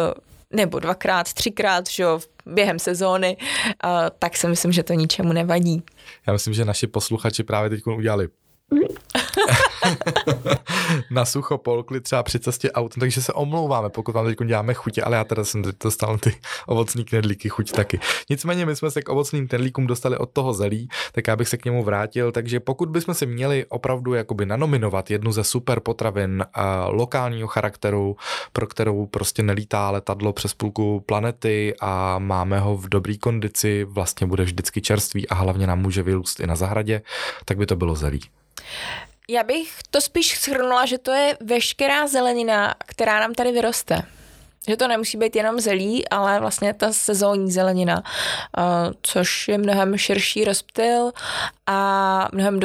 nebo 0.51 0.79
dvakrát, 0.79 1.33
třikrát, 1.33 1.89
že 1.89 2.03
jo, 2.03 2.19
během 2.45 2.79
sezóny, 2.79 3.37
uh, 3.37 3.89
tak 4.19 4.37
si 4.37 4.47
myslím, 4.47 4.71
že 4.71 4.83
to 4.83 4.93
ničemu 4.93 5.33
nevadí. 5.33 5.83
Já 6.27 6.33
myslím, 6.33 6.53
že 6.53 6.65
naši 6.65 6.87
posluchači 6.87 7.43
právě 7.43 7.69
teď 7.69 7.87
udělali 7.87 8.29
na 11.11 11.25
sucho 11.25 11.57
polkli 11.57 12.01
třeba 12.01 12.23
při 12.23 12.39
cestě 12.39 12.71
autem, 12.71 12.99
takže 12.99 13.21
se 13.21 13.33
omlouváme, 13.33 13.89
pokud 13.89 14.15
vám 14.15 14.25
teď 14.25 14.37
děláme 14.45 14.73
chutě, 14.73 15.03
ale 15.03 15.17
já 15.17 15.23
teda 15.23 15.43
jsem 15.43 15.63
dostal 15.83 16.17
ty 16.17 16.35
ovocní 16.67 17.05
knedlíky 17.05 17.49
chuť 17.49 17.71
taky. 17.71 17.99
Nicméně 18.29 18.65
my 18.65 18.75
jsme 18.75 18.91
se 18.91 19.01
k 19.01 19.09
ovocným 19.09 19.47
knedlíkům 19.47 19.87
dostali 19.87 20.17
od 20.17 20.29
toho 20.33 20.53
zelí, 20.53 20.89
tak 21.11 21.27
já 21.27 21.35
bych 21.35 21.47
se 21.47 21.57
k 21.57 21.65
němu 21.65 21.83
vrátil, 21.83 22.31
takže 22.31 22.59
pokud 22.59 22.89
bychom 22.89 23.13
si 23.13 23.25
měli 23.25 23.65
opravdu 23.69 24.13
jakoby 24.13 24.45
nanominovat 24.45 25.11
jednu 25.11 25.31
ze 25.31 25.43
super 25.43 25.79
potravin 25.79 26.45
a 26.53 26.87
lokálního 26.87 27.47
charakteru, 27.47 28.17
pro 28.53 28.67
kterou 28.67 29.05
prostě 29.05 29.43
nelítá 29.43 29.89
letadlo 29.89 30.33
přes 30.33 30.53
půlku 30.53 31.03
planety 31.05 31.73
a 31.79 32.19
máme 32.19 32.59
ho 32.59 32.77
v 32.77 32.89
dobrý 32.89 33.17
kondici, 33.17 33.83
vlastně 33.83 34.27
bude 34.27 34.43
vždycky 34.43 34.81
čerstvý 34.81 35.29
a 35.29 35.35
hlavně 35.35 35.67
nám 35.67 35.81
může 35.81 36.03
vyrůst 36.03 36.39
i 36.39 36.47
na 36.47 36.55
zahradě, 36.55 37.01
tak 37.45 37.57
by 37.57 37.65
to 37.65 37.75
bylo 37.75 37.95
zelí. 37.95 38.21
Já 39.29 39.43
bych 39.43 39.73
to 39.91 40.01
spíš 40.01 40.39
shrnula, 40.39 40.85
že 40.85 40.97
to 40.97 41.11
je 41.11 41.37
veškerá 41.41 42.07
zelenina, 42.07 42.75
která 42.87 43.19
nám 43.19 43.33
tady 43.33 43.51
vyroste. 43.51 44.01
Že 44.67 44.77
to 44.77 44.87
nemusí 44.87 45.17
být 45.17 45.35
jenom 45.35 45.59
zelí, 45.59 46.09
ale 46.09 46.39
vlastně 46.39 46.73
ta 46.73 46.93
sezónní 46.93 47.51
zelenina, 47.51 48.03
což 49.01 49.47
je 49.47 49.57
mnohem 49.57 49.97
širší 49.97 50.45
rozptyl 50.45 51.11
a 51.67 52.27
mnohem 52.33 52.59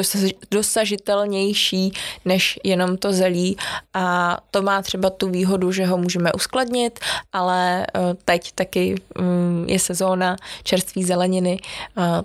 dosažitelnější 0.51 1.91
než 2.25 2.59
jenom 2.63 2.97
to 2.97 3.13
zelí. 3.13 3.57
A 3.93 4.37
to 4.51 4.61
má 4.61 4.81
třeba 4.81 5.09
tu 5.09 5.29
výhodu, 5.29 5.71
že 5.71 5.85
ho 5.85 5.97
můžeme 5.97 6.33
uskladnit, 6.33 6.99
ale 7.33 7.81
e, 7.81 7.85
teď 8.25 8.51
taky 8.51 8.95
mm, 9.19 9.65
je 9.67 9.79
sezóna 9.79 10.35
čerství 10.63 11.03
zeleniny, 11.03 11.59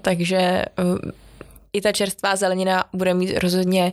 takže 0.02 0.36
e, 0.36 0.66
i 1.72 1.80
ta 1.80 1.92
čerstvá 1.92 2.36
zelenina 2.36 2.84
bude 2.92 3.14
mít 3.14 3.38
rozhodně 3.38 3.92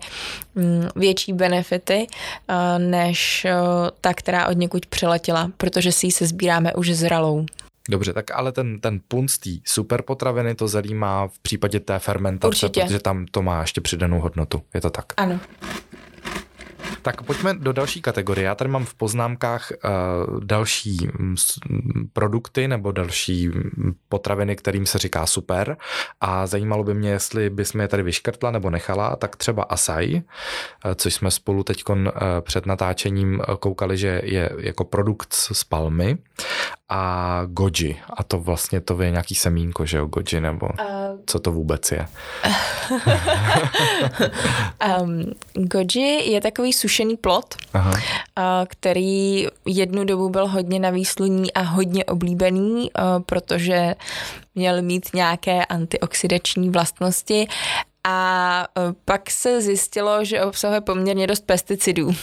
mm, 0.56 0.88
větší 0.96 1.34
benefity 1.34 2.08
eh, 2.48 2.80
než 2.80 3.46
eh, 3.46 3.54
ta, 4.02 4.14
která 4.14 4.48
od 4.48 4.58
někud 4.58 4.86
přiletěla, 4.86 5.52
protože 5.58 5.92
si 5.92 6.08
ji 6.08 6.12
se 6.12 6.28
sbíráme 6.28 6.74
už 6.74 6.92
zralou. 6.92 7.46
Dobře, 7.90 8.14
tak 8.14 8.32
ale 8.32 8.52
ten, 8.52 8.80
ten 8.80 9.00
punt 9.08 9.32
z 9.32 9.38
té 9.38 9.50
superpotraviny 9.66 10.56
to 10.56 10.68
zelí 10.68 10.94
má 10.94 11.28
v 11.28 11.40
případě 11.40 11.80
té 11.80 12.00
fermentace, 12.00 12.48
Určitě. 12.48 12.82
protože 12.82 13.00
tam 13.00 13.26
to 13.32 13.42
má 13.42 13.62
ještě 13.62 13.82
přidanou 13.82 14.20
hodnotu. 14.20 14.62
Je 14.74 14.82
to 14.82 14.90
tak? 14.90 15.06
Ano. 15.18 15.40
Tak 17.02 17.24
pojďme 17.24 17.54
do 17.54 17.74
další 17.74 18.02
kategorie. 18.02 18.46
Já 18.46 18.56
tady 18.56 18.70
mám 18.70 18.86
v 18.86 18.94
poznámkách 18.94 19.72
uh, 19.72 20.40
další 20.40 20.98
mm, 21.20 21.36
produkty 22.14 22.68
nebo 22.68 22.92
další 22.92 23.48
mm, 23.48 23.94
potraviny, 24.10 24.56
kterým 24.56 24.86
se 24.86 24.98
říká 24.98 25.26
super 25.26 25.78
a 26.22 26.48
zajímalo 26.48 26.84
by 26.84 26.94
mě, 26.94 27.10
jestli 27.10 27.50
bysme 27.50 27.84
je 27.84 27.88
tady 27.88 28.04
vyškrtla 28.04 28.52
nebo 28.52 28.70
nechala, 28.70 29.16
tak 29.16 29.36
třeba 29.36 29.64
asai, 29.64 30.16
uh, 30.16 30.22
což 30.96 31.14
jsme 31.14 31.32
spolu 31.32 31.64
teď 31.64 31.84
uh, 31.90 31.98
před 32.42 32.66
natáčením 32.66 33.42
koukali, 33.60 33.98
že 33.98 34.22
je 34.24 34.50
jako 34.58 34.84
produkt 34.84 35.34
z 35.34 35.64
palmy 35.64 36.18
a 36.90 37.42
goji. 37.46 37.98
A 38.14 38.24
to 38.24 38.40
vlastně 38.40 38.82
to 38.82 39.02
je 39.02 39.12
nějaký 39.12 39.36
semínko, 39.36 39.86
že 39.86 39.98
jo, 39.98 40.06
goji, 40.06 40.42
nebo 40.42 40.66
uh, 40.66 40.86
co 41.26 41.40
to 41.40 41.52
vůbec 41.52 41.92
je? 41.92 42.08
um, 45.02 45.24
goji 45.54 46.32
je 46.32 46.42
takový 46.42 46.74
sušený 46.74 47.18
plot, 47.18 47.56
Aha. 47.74 47.92
Uh, 47.92 47.98
který 48.68 49.48
jednu 49.66 50.04
dobu 50.04 50.30
byl 50.30 50.48
hodně 50.48 50.80
navýsluní 50.80 51.54
a 51.54 51.62
hodně 51.62 52.06
oblíbený, 52.06 52.92
uh, 52.92 53.24
protože 53.26 53.96
měl 54.56 54.82
mít 54.82 55.10
nějaké 55.14 55.66
antioxidační 55.66 56.70
vlastnosti 56.70 57.48
a 58.04 58.68
uh, 58.78 58.94
pak 59.06 59.32
se 59.32 59.62
zjistilo, 59.62 60.26
že 60.26 60.44
obsahuje 60.44 60.82
poměrně 60.82 61.28
dost 61.28 61.46
pesticidů 61.46 62.16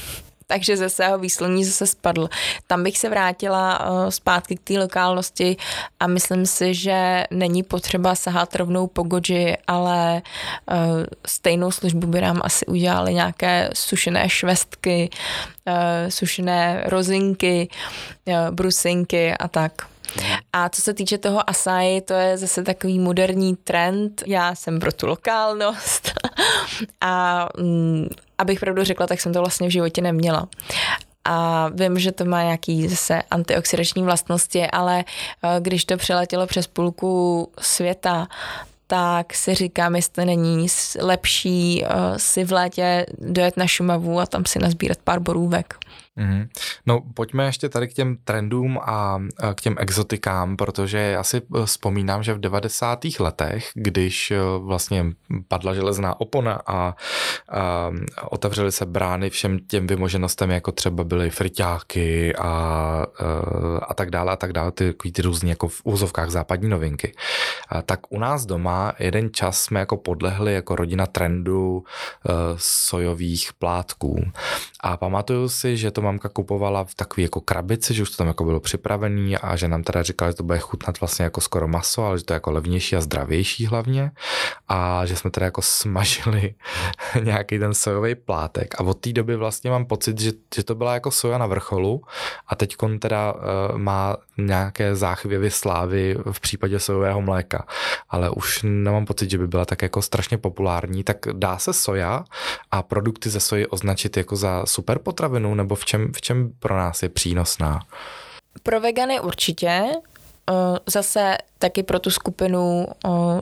takže 0.46 0.76
ze 0.76 0.88
svého 0.88 1.18
výsloní 1.18 1.64
zase 1.64 1.87
spadl. 1.87 2.28
Tam 2.66 2.82
bych 2.82 2.98
se 2.98 3.09
vrátila 3.09 3.90
uh, 3.90 4.09
zpátky 4.09 4.56
k 4.56 4.61
té 4.61 4.78
lokálnosti 4.78 5.56
a 6.00 6.06
myslím 6.06 6.46
si, 6.46 6.74
že 6.74 7.24
není 7.30 7.62
potřeba 7.62 8.14
sahat 8.14 8.56
rovnou 8.56 8.87
po 8.87 9.02
goji, 9.02 9.56
ale 9.66 10.22
uh, 10.70 10.76
stejnou 11.26 11.70
službu 11.70 12.06
by 12.06 12.20
nám 12.20 12.40
asi 12.44 12.66
udělali 12.66 13.14
nějaké 13.14 13.70
sušené 13.74 14.28
švestky, 14.28 15.11
uh, 15.66 15.74
sušené 16.09 16.82
rozinky, 16.87 17.68
brusinky 18.50 19.35
a 19.35 19.48
tak. 19.48 19.95
A 20.53 20.69
co 20.69 20.83
se 20.83 20.95
týče 20.95 21.19
toho 21.19 21.51
Asai, 21.51 22.01
to 22.01 22.14
je 22.14 22.38
zase 22.38 22.62
takový 22.62 22.99
moderní 22.99 23.57
trend. 23.57 24.23
Já 24.27 24.55
jsem 24.55 24.81
pro 24.81 24.92
tu 24.92 25.07
lokálnost 25.07 26.12
a 27.01 27.47
mm, 27.59 28.09
abych 28.38 28.61
pravdu 28.61 28.85
řekla, 28.85 29.07
tak 29.07 29.21
jsem 29.21 29.33
to 29.33 29.40
vlastně 29.40 29.69
v 29.69 29.73
životě 29.73 30.03
neměla 30.03 30.49
a 31.27 31.69
vím, 31.75 31.99
že 31.99 32.12
to 32.12 32.25
má 32.25 32.42
nějaký 32.42 32.88
zase 32.88 33.23
antioxidační 33.31 34.03
vlastnosti, 34.03 34.66
ale 34.66 35.05
eh, 35.42 35.61
když 35.61 35.85
to 35.85 35.97
přeletělo 35.97 36.47
přes 36.47 36.66
půlku 36.66 37.49
světa, 37.61 38.29
tak 38.87 39.35
si 39.35 39.55
říkám, 39.55 39.97
jestli 39.97 40.25
není 40.25 40.66
lepší 41.01 41.85
uh, 41.85 42.16
si 42.16 42.45
v 42.45 42.53
létě 42.53 43.07
dojet 43.19 43.57
na 43.57 43.66
Šumavu 43.66 44.21
a 44.21 44.27
tam 44.27 44.45
si 44.45 44.59
nazbírat 44.59 44.99
pár 45.05 45.21
borůvek. 45.21 45.75
Mm-hmm. 46.18 46.48
No 46.87 47.02
pojďme 47.14 47.44
ještě 47.44 47.68
tady 47.68 47.88
k 47.88 47.92
těm 47.92 48.16
trendům 48.24 48.79
a 48.83 49.18
k 49.55 49.61
těm 49.61 49.76
exotikám, 49.79 50.57
protože 50.57 50.98
já 50.98 51.22
si 51.22 51.37
eh, 51.37 51.66
vzpomínám, 51.66 52.22
že 52.22 52.35
v 52.35 52.38
90. 52.38 52.98
letech, 53.20 53.70
když 53.74 54.31
eh, 54.31 54.38
vlastně 54.59 55.07
padla 55.48 55.74
železná 55.74 56.20
opona 56.20 56.61
a, 56.66 56.94
a 57.48 57.90
otevřely 58.31 58.72
se 58.72 58.87
brány 58.87 59.31
všem 59.31 59.59
těm 59.59 59.87
vymoženostem, 59.87 60.50
jako 60.50 60.72
třeba 60.72 61.05
byly 61.05 61.31
friťáky 61.31 62.37
a, 62.37 63.07
eh, 63.20 63.81
a 63.88 63.94
tak 63.94 64.11
dále 64.11 64.33
a 64.33 64.37
tak 64.37 64.52
dále, 64.52 64.72
ty, 64.72 64.94
ty 65.12 65.22
různý 65.22 65.50
jako 65.50 65.68
v 65.68 65.81
úzovkách 65.85 66.31
západní 66.31 66.68
novinky, 66.68 67.12
a 67.68 67.83
tak 67.83 68.00
u 68.09 68.18
nás 68.18 68.46
doma 68.46 68.92
jeden 68.98 69.33
čas 69.33 69.62
jsme 69.62 69.81
jako 69.81 69.96
podlehli 69.96 70.55
jako 70.55 70.76
rodina 70.76 71.07
trendu 71.07 71.85
sojových 72.57 73.52
plátků 73.52 74.24
a 74.81 74.96
pamatuju 74.96 75.48
si, 75.48 75.76
že 75.76 75.90
to 75.90 76.06
mamka 76.07 76.29
kupovala 76.29 76.85
v 76.85 76.95
takové 76.95 77.23
jako 77.23 77.40
krabici, 77.40 77.95
že 77.95 78.03
už 78.03 78.11
to 78.11 78.16
tam 78.16 78.27
jako 78.27 78.45
bylo 78.45 78.61
připravený 78.61 79.37
a 79.37 79.57
že 79.57 79.69
nám 79.69 79.83
teda 79.83 80.03
říkala, 80.03 80.31
že 80.31 80.37
to 80.37 80.42
bude 80.42 80.59
chutnat 80.59 81.01
vlastně 81.01 81.25
jako 81.25 81.40
skoro 81.40 81.69
maso, 81.69 82.05
ale 82.05 82.19
že 82.19 82.25
to 82.25 82.33
je 82.33 82.37
jako 82.37 82.51
levnější 82.51 82.97
a 82.97 83.01
zdravější 83.01 83.66
hlavně. 83.66 84.11
A 84.69 85.07
že 85.07 85.16
jsme 85.16 85.31
teda 85.31 85.45
jako 85.45 85.62
smažili 85.62 86.55
nějaký 87.23 87.59
ten 87.59 87.75
sojový 87.75 88.14
plátek. 88.14 88.75
A 88.79 88.85
od 88.85 88.95
té 88.95 89.12
doby 89.12 89.37
vlastně 89.37 89.71
mám 89.71 89.85
pocit, 89.85 90.21
že, 90.21 90.33
že 90.55 90.64
to 90.64 90.75
byla 90.75 90.95
jako 90.95 91.11
soja 91.11 91.38
na 91.38 91.47
vrcholu. 91.47 92.03
A 92.47 92.55
teď 92.55 92.77
teda 92.99 93.33
uh, 93.33 93.40
má 93.79 94.16
nějaké 94.38 94.97
záchvěvy 94.97 95.51
slávy 95.51 96.16
v 96.33 96.40
případě 96.40 96.81
sojového 96.81 97.23
mléka, 97.23 97.66
ale 98.09 98.31
už 98.31 98.61
nemám 98.62 99.07
pocit, 99.07 99.31
že 99.31 99.38
by 99.38 99.47
byla 99.47 99.64
tak 99.64 99.83
jako 99.83 100.03
strašně 100.03 100.38
populární, 100.38 101.05
tak 101.05 101.16
dá 101.33 101.59
se 101.59 101.73
soja 101.73 102.25
a 102.71 102.83
produkty 102.83 103.31
ze 103.31 103.40
soji 103.40 103.66
označit 103.66 104.16
jako 104.16 104.37
za 104.37 104.66
super 104.66 104.99
potravinu 104.99 105.55
nebo 105.55 105.75
v 105.75 105.85
čem 105.85 105.95
čem, 105.96 106.12
v 106.12 106.20
čem 106.20 106.52
pro 106.59 106.76
nás 106.76 107.02
je 107.02 107.09
přínosná? 107.09 107.80
Pro 108.62 108.80
vegany 108.80 109.20
určitě. 109.20 109.82
Zase 110.87 111.37
taky 111.59 111.82
pro 111.82 111.98
tu 111.98 112.11
skupinu 112.11 112.87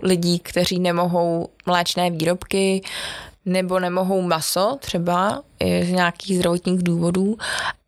lidí, 0.02 0.38
kteří 0.38 0.80
nemohou 0.80 1.48
mléčné 1.66 2.10
výrobky, 2.10 2.82
nebo 3.46 3.80
nemohou 3.80 4.22
maso 4.22 4.76
třeba 4.80 5.42
z 5.83 5.90
nějakých 5.90 6.37
zdravotních 6.37 6.83
důvodů, 6.83 7.37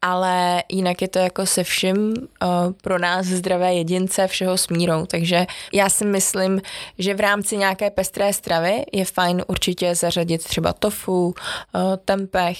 ale 0.02 0.62
jinak 0.68 1.02
je 1.02 1.08
to 1.08 1.18
jako 1.18 1.46
se 1.46 1.64
vším 1.64 2.08
uh, 2.08 2.72
pro 2.82 2.98
nás 2.98 3.26
zdravé 3.26 3.74
jedince 3.74 4.26
všeho 4.26 4.58
smírou, 4.58 5.06
takže 5.06 5.46
já 5.72 5.88
si 5.88 6.04
myslím, 6.04 6.60
že 6.98 7.14
v 7.14 7.20
rámci 7.20 7.56
nějaké 7.56 7.90
pestré 7.90 8.32
stravy 8.32 8.84
je 8.92 9.04
fajn 9.04 9.42
určitě 9.46 9.94
zařadit 9.94 10.44
třeba 10.44 10.72
tofu, 10.72 11.26
uh, 11.26 11.34
tempeh. 12.04 12.58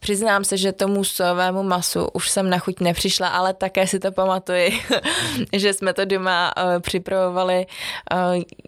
Přiznám 0.00 0.44
se, 0.44 0.56
že 0.56 0.72
tomu 0.72 1.04
sojovému 1.04 1.62
masu 1.62 2.08
už 2.12 2.30
jsem 2.30 2.50
na 2.50 2.58
chuť 2.58 2.80
nepřišla, 2.80 3.28
ale 3.28 3.54
také 3.54 3.86
si 3.86 3.98
to 3.98 4.12
pamatuji, 4.12 4.80
že 5.52 5.72
jsme 5.72 5.92
to 5.92 6.04
doma 6.04 6.52
uh, 6.56 6.80
připravovali, 6.80 7.66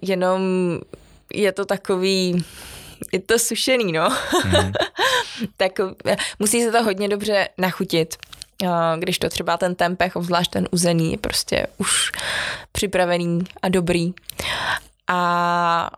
jenom 0.02 0.42
je 1.34 1.52
to 1.52 1.64
takový 1.64 2.44
je 3.12 3.18
to 3.18 3.38
sušený, 3.38 3.92
no. 3.92 4.08
Mm. 4.44 4.72
tak 5.56 5.72
eh, 5.80 6.16
musí 6.38 6.62
se 6.62 6.72
to 6.72 6.82
hodně 6.82 7.08
dobře 7.08 7.48
nachutit. 7.58 8.16
Eh, 8.62 8.68
když 8.98 9.18
to 9.18 9.28
třeba 9.28 9.56
ten 9.56 9.74
tempeh, 9.74 10.16
obzvlášť 10.16 10.50
ten 10.50 10.68
uzený, 10.70 11.12
je 11.12 11.18
prostě 11.18 11.66
už 11.78 12.12
připravený 12.72 13.44
a 13.62 13.68
dobrý. 13.68 14.14
A 15.08 15.90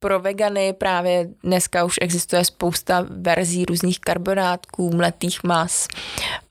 pro 0.00 0.20
vegany 0.20 0.72
právě 0.72 1.28
dneska 1.42 1.84
už 1.84 1.94
existuje 2.00 2.44
spousta 2.44 3.06
verzí 3.10 3.64
různých 3.64 4.00
karbonátků, 4.00 4.90
mletých 4.96 5.44
mas. 5.44 5.88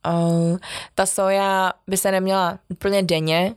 Eh, 0.07 0.57
ta 0.95 1.05
soja 1.05 1.73
by 1.87 1.97
se 1.97 2.11
neměla 2.11 2.59
úplně 2.69 3.03
denně 3.03 3.53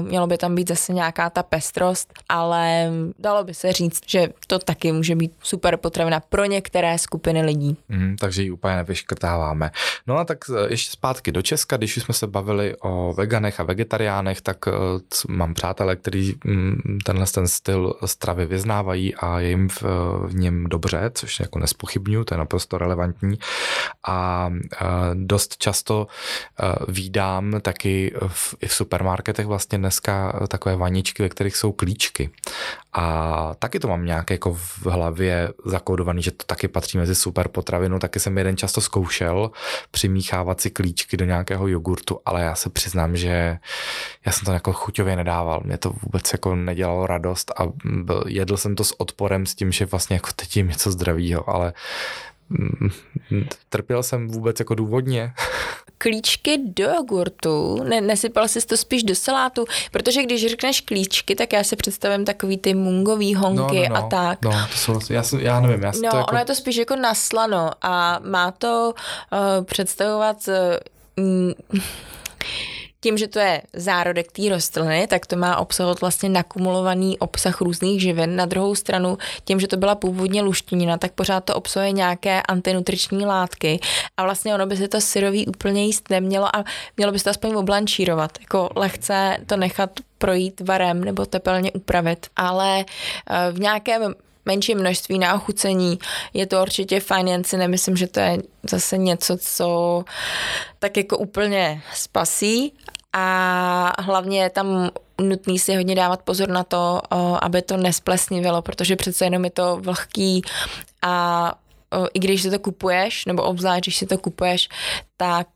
mělo 0.00 0.26
by 0.26 0.38
tam 0.38 0.54
být 0.54 0.68
zase 0.68 0.92
nějaká 0.92 1.30
ta 1.30 1.42
pestrost, 1.42 2.12
ale 2.28 2.90
dalo 3.18 3.44
by 3.44 3.54
se 3.54 3.72
říct, 3.72 4.02
že 4.06 4.28
to 4.46 4.58
taky 4.58 4.92
může 4.92 5.16
být 5.16 5.32
super 5.42 5.76
potravina 5.76 6.20
pro 6.20 6.44
některé 6.44 6.98
skupiny 6.98 7.42
lidí. 7.42 7.76
Mm, 7.88 8.16
takže 8.20 8.42
ji 8.42 8.50
úplně 8.50 8.76
nevyškrtáváme. 8.76 9.70
No 10.06 10.18
a 10.18 10.24
tak 10.24 10.38
eh, 10.50 10.66
ještě 10.70 10.90
zpátky 10.90 11.32
do 11.32 11.42
Česka, 11.42 11.76
když 11.76 11.96
jsme 11.96 12.14
se 12.14 12.26
bavili 12.26 12.76
o 12.80 13.12
veganech 13.12 13.60
a 13.60 13.62
vegetariánech, 13.62 14.40
tak 14.40 14.66
uh, 14.66 14.72
mám 15.28 15.54
přátelé, 15.54 15.96
kteří 15.96 16.36
um, 16.44 16.78
tenhle 17.04 17.26
ten 17.26 17.48
styl 17.48 17.94
stravy 18.04 18.46
vyznávají 18.46 19.14
a 19.14 19.40
je 19.40 19.48
jim 19.48 19.68
v, 19.68 19.82
v 20.26 20.34
něm 20.34 20.64
dobře, 20.64 21.10
což 21.14 21.40
jako 21.40 21.58
nespochybnuju, 21.58 22.24
to 22.24 22.34
je 22.34 22.38
naprosto 22.38 22.78
relevantní. 22.78 23.38
A 24.06 24.50
dost 25.14 25.56
často 25.56 26.06
výdám 26.88 27.60
taky 27.60 28.14
v, 28.28 28.54
i 28.60 28.66
v 28.66 28.74
supermarketech 28.74 29.46
vlastně 29.46 29.65
vlastně 29.66 29.78
dneska 29.78 30.46
takové 30.48 30.76
vaničky, 30.76 31.22
ve 31.22 31.28
kterých 31.28 31.56
jsou 31.56 31.72
klíčky. 31.72 32.30
A 32.92 33.54
taky 33.58 33.80
to 33.80 33.88
mám 33.88 34.04
nějak 34.04 34.30
jako 34.30 34.54
v 34.54 34.86
hlavě 34.86 35.52
zakódovaný, 35.64 36.22
že 36.22 36.30
to 36.30 36.44
taky 36.46 36.68
patří 36.68 36.98
mezi 36.98 37.14
super 37.14 37.48
potravinu. 37.48 37.98
Taky 37.98 38.20
jsem 38.20 38.38
jeden 38.38 38.56
často 38.56 38.80
zkoušel 38.80 39.50
přimíchávat 39.90 40.60
si 40.60 40.70
klíčky 40.70 41.16
do 41.16 41.24
nějakého 41.24 41.68
jogurtu, 41.68 42.20
ale 42.24 42.42
já 42.42 42.54
se 42.54 42.70
přiznám, 42.70 43.16
že 43.16 43.58
já 44.26 44.32
jsem 44.32 44.44
to 44.44 44.52
jako 44.52 44.72
chuťově 44.72 45.16
nedával. 45.16 45.60
Mě 45.64 45.78
to 45.78 45.92
vůbec 46.02 46.32
jako 46.32 46.54
nedělalo 46.54 47.06
radost 47.06 47.52
a 47.56 47.62
byl, 47.84 48.24
jedl 48.26 48.56
jsem 48.56 48.74
to 48.74 48.84
s 48.84 49.00
odporem 49.00 49.46
s 49.46 49.54
tím, 49.54 49.72
že 49.72 49.86
vlastně 49.86 50.16
jako 50.16 50.30
teď 50.36 50.56
jim 50.56 50.68
něco 50.68 50.90
zdravýho, 50.90 51.50
ale 51.50 51.72
mm, 52.48 52.90
trpěl 53.68 54.02
jsem 54.02 54.28
vůbec 54.28 54.58
jako 54.60 54.74
důvodně. 54.74 55.34
Klíčky 55.98 56.58
do 56.58 56.84
jogurtu, 56.84 57.82
ne, 57.84 58.00
nesypal 58.00 58.48
jsi 58.48 58.66
to 58.66 58.76
spíš 58.76 59.02
do 59.02 59.14
salátu, 59.14 59.64
protože 59.90 60.22
když 60.22 60.46
řekneš 60.46 60.80
klíčky, 60.80 61.34
tak 61.34 61.52
já 61.52 61.64
si 61.64 61.76
představím 61.76 62.24
takový 62.24 62.58
ty 62.58 62.74
mungový 62.74 63.34
honky 63.34 63.88
no, 63.88 63.88
no, 63.88 63.88
no, 63.88 63.96
a 63.96 64.08
tak. 64.08 64.44
No, 64.44 64.50
to 64.50 64.76
jsou, 64.76 65.00
já, 65.10 65.22
já 65.38 65.60
nevím, 65.60 65.82
já 65.82 65.92
No, 66.02 66.10
to 66.10 66.16
jako... 66.16 66.30
ono 66.30 66.38
je 66.38 66.44
to 66.44 66.54
spíš 66.54 66.76
jako 66.76 66.96
naslano 66.96 67.70
a 67.82 68.20
má 68.24 68.50
to 68.50 68.94
uh, 69.32 69.64
představovat 69.64 70.36
uh, 70.48 71.80
tím, 73.00 73.18
že 73.18 73.28
to 73.28 73.38
je 73.38 73.62
zárodek 73.72 74.32
té 74.32 74.48
rostliny, 74.48 75.06
tak 75.06 75.26
to 75.26 75.36
má 75.36 75.56
obsahovat 75.56 76.00
vlastně 76.00 76.28
nakumulovaný 76.28 77.18
obsah 77.18 77.60
různých 77.60 78.00
živin. 78.00 78.36
Na 78.36 78.46
druhou 78.46 78.74
stranu, 78.74 79.18
tím, 79.44 79.60
že 79.60 79.68
to 79.68 79.76
byla 79.76 79.94
původně 79.94 80.42
luštinina, 80.42 80.98
tak 80.98 81.12
pořád 81.12 81.44
to 81.44 81.54
obsahuje 81.54 81.92
nějaké 81.92 82.42
antinutriční 82.42 83.26
látky. 83.26 83.80
A 84.16 84.22
vlastně 84.22 84.54
ono 84.54 84.66
by 84.66 84.76
se 84.76 84.88
to 84.88 85.00
syrový 85.00 85.46
úplně 85.46 85.84
jíst 85.84 86.10
nemělo 86.10 86.56
a 86.56 86.64
mělo 86.96 87.12
by 87.12 87.18
se 87.18 87.24
to 87.24 87.30
aspoň 87.30 87.54
oblančírovat, 87.54 88.38
jako 88.40 88.68
lehce 88.76 89.36
to 89.46 89.56
nechat 89.56 89.90
projít 90.18 90.60
varem 90.60 91.04
nebo 91.04 91.26
tepelně 91.26 91.72
upravit, 91.72 92.26
ale 92.36 92.80
eh, 92.80 93.52
v 93.52 93.60
nějakém 93.60 94.14
menší 94.46 94.74
množství 94.74 95.18
na 95.18 95.34
ochucení. 95.34 95.98
Je 96.34 96.46
to 96.46 96.62
určitě 96.62 97.00
fajn, 97.00 97.28
jen 97.28 97.44
si 97.44 97.56
nemyslím, 97.56 97.96
že 97.96 98.06
to 98.06 98.20
je 98.20 98.38
zase 98.70 98.98
něco, 98.98 99.36
co 99.36 100.04
tak 100.78 100.96
jako 100.96 101.18
úplně 101.18 101.82
spasí, 101.94 102.72
a 103.18 104.02
hlavně 104.02 104.42
je 104.42 104.50
tam 104.50 104.90
nutný 105.20 105.58
si 105.58 105.76
hodně 105.76 105.94
dávat 105.94 106.22
pozor 106.22 106.48
na 106.48 106.64
to, 106.64 107.00
aby 107.44 107.62
to 107.62 107.76
nesplesnivilo, 107.76 108.62
protože 108.62 108.96
přece 108.96 109.24
jenom 109.24 109.44
je 109.44 109.50
to 109.50 109.76
vlhký 109.80 110.42
a 111.02 111.54
i 112.14 112.18
když 112.18 112.42
si 112.42 112.50
to 112.50 112.58
kupuješ, 112.58 113.24
nebo 113.24 113.42
obzvlášť, 113.42 113.84
když 113.84 113.96
si 113.96 114.06
to 114.06 114.18
kupuješ, 114.18 114.68
tak 115.16 115.46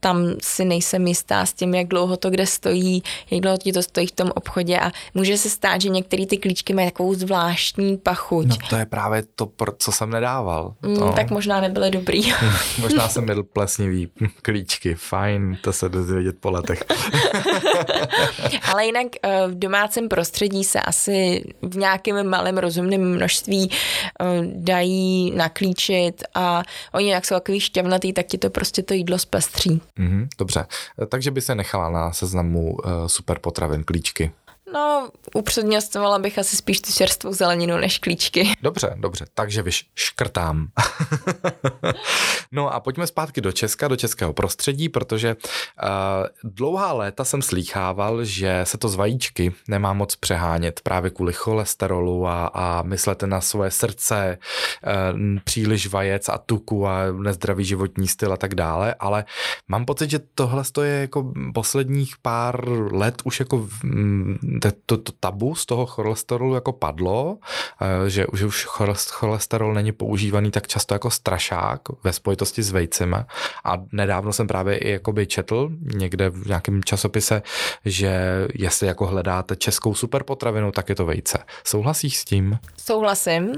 tam 0.00 0.34
si 0.42 0.64
nejsem 0.64 1.06
jistá 1.06 1.46
s 1.46 1.52
tím, 1.52 1.74
jak 1.74 1.88
dlouho 1.88 2.16
to 2.16 2.30
kde 2.30 2.46
stojí, 2.46 3.02
jak 3.30 3.40
dlouho 3.40 3.58
ti 3.58 3.72
to 3.72 3.82
stojí 3.82 4.06
v 4.06 4.12
tom 4.12 4.30
obchodě 4.34 4.78
a 4.78 4.90
může 5.14 5.38
se 5.38 5.50
stát, 5.50 5.80
že 5.80 5.88
některé 5.88 6.26
ty 6.26 6.36
klíčky 6.36 6.74
mají 6.74 6.90
takovou 6.90 7.14
zvláštní 7.14 7.96
pachuť. 7.96 8.46
No 8.48 8.56
to 8.70 8.76
je 8.76 8.86
právě 8.86 9.22
to, 9.34 9.50
co 9.78 9.92
jsem 9.92 10.10
nedával. 10.10 10.74
Mm, 10.82 10.96
to... 10.96 11.12
tak 11.12 11.30
možná 11.30 11.60
nebyly 11.60 11.90
dobrý. 11.90 12.32
možná 12.78 13.08
jsem 13.08 13.28
jedl 13.28 13.42
plesnivý 13.42 14.08
klíčky, 14.42 14.94
fajn, 14.94 15.58
to 15.62 15.72
se 15.72 15.88
dozvědět 15.88 16.36
po 16.40 16.50
letech. 16.50 16.84
Ale 18.72 18.86
jinak 18.86 19.06
eh, 19.22 19.48
v 19.48 19.58
domácím 19.58 20.08
prostředí 20.08 20.64
se 20.64 20.80
asi 20.80 21.44
v 21.62 21.76
nějakém 21.76 22.28
malém 22.28 22.58
rozumném 22.58 23.14
množství 23.14 23.70
eh, 23.70 24.24
dají 24.44 25.30
naklíčit 25.30 26.24
a 26.34 26.62
oni 26.92 27.10
jak 27.10 27.24
jsou 27.24 27.34
takový 27.34 27.60
šťavnatý, 27.60 28.12
tak 28.12 28.26
ti 28.26 28.38
to 28.38 28.50
prostě 28.50 28.82
to 28.82 28.94
jídlo 28.94 29.18
zpestří. 29.18 29.80
Mm-hmm, 29.98 30.28
dobře, 30.38 30.66
takže 31.08 31.30
by 31.30 31.40
se 31.40 31.54
nechala 31.54 31.90
na 31.90 32.12
seznamu 32.12 32.72
uh, 32.72 32.90
super 33.06 33.38
potravin 33.38 33.84
klíčky. 33.84 34.32
No, 34.72 35.08
upřednostňovala 35.34 36.18
bych 36.18 36.38
asi 36.38 36.56
spíš 36.56 36.80
tu 36.80 36.92
čerstvou 36.92 37.32
zeleninu 37.32 37.76
než 37.76 37.98
klíčky. 37.98 38.52
Dobře, 38.62 38.94
dobře, 38.98 39.26
takže 39.34 39.62
vyš 39.62 39.86
škrtám. 39.94 40.68
no 42.52 42.74
a 42.74 42.80
pojďme 42.80 43.06
zpátky 43.06 43.40
do 43.40 43.52
Česka, 43.52 43.88
do 43.88 43.96
českého 43.96 44.32
prostředí, 44.32 44.88
protože 44.88 45.36
uh, 45.36 46.50
dlouhá 46.52 46.92
léta 46.92 47.24
jsem 47.24 47.42
slýchával, 47.42 48.24
že 48.24 48.60
se 48.64 48.78
to 48.78 48.88
z 48.88 48.94
vajíčky 48.94 49.54
nemá 49.68 49.92
moc 49.92 50.16
přehánět 50.16 50.80
právě 50.80 51.10
kvůli 51.10 51.32
cholesterolu 51.32 52.26
a, 52.26 52.46
a 52.46 52.82
myslete 52.82 53.26
na 53.26 53.40
svoje 53.40 53.70
srdce, 53.70 54.38
uh, 54.86 55.18
příliš 55.44 55.86
vajec 55.86 56.28
a 56.28 56.38
tuku 56.38 56.86
a 56.86 57.12
nezdravý 57.12 57.64
životní 57.64 58.08
styl 58.08 58.32
a 58.32 58.36
tak 58.36 58.54
dále, 58.54 58.94
ale 58.94 59.24
mám 59.68 59.84
pocit, 59.84 60.10
že 60.10 60.20
tohle 60.34 60.62
je 60.82 61.00
jako 61.00 61.32
posledních 61.54 62.14
pár 62.22 62.68
let 62.92 63.22
už 63.24 63.40
jako 63.40 63.68
to, 64.57 64.57
to, 64.86 64.96
to 64.96 65.12
tabu 65.20 65.54
z 65.54 65.66
toho 65.66 65.86
cholesterolu 65.86 66.54
jako 66.54 66.72
padlo, 66.72 67.38
eh, 67.80 68.10
že, 68.10 68.26
že 68.34 68.46
už 68.46 68.64
cholesterol 69.10 69.74
není 69.74 69.92
používaný 69.92 70.50
tak 70.50 70.66
často 70.66 70.94
jako 70.94 71.10
strašák 71.10 71.80
ve 72.04 72.12
spojitosti 72.12 72.62
s 72.62 72.70
vejcem. 72.70 73.26
A 73.64 73.82
nedávno 73.92 74.32
jsem 74.32 74.46
právě 74.46 74.78
i 74.78 74.90
jakoby 74.90 75.26
četl 75.26 75.70
někde 75.80 76.30
v 76.30 76.46
nějakém 76.46 76.84
časopise, 76.84 77.42
že 77.84 78.20
jestli 78.54 78.86
jako 78.86 79.06
hledáte 79.06 79.56
českou 79.56 79.94
superpotravinu, 79.94 80.72
tak 80.72 80.88
je 80.88 80.94
to 80.94 81.04
vejce. 81.04 81.38
Souhlasíš 81.64 82.16
s 82.16 82.24
tím? 82.24 82.58
Souhlasím. 82.76 83.48
Uh, 83.48 83.54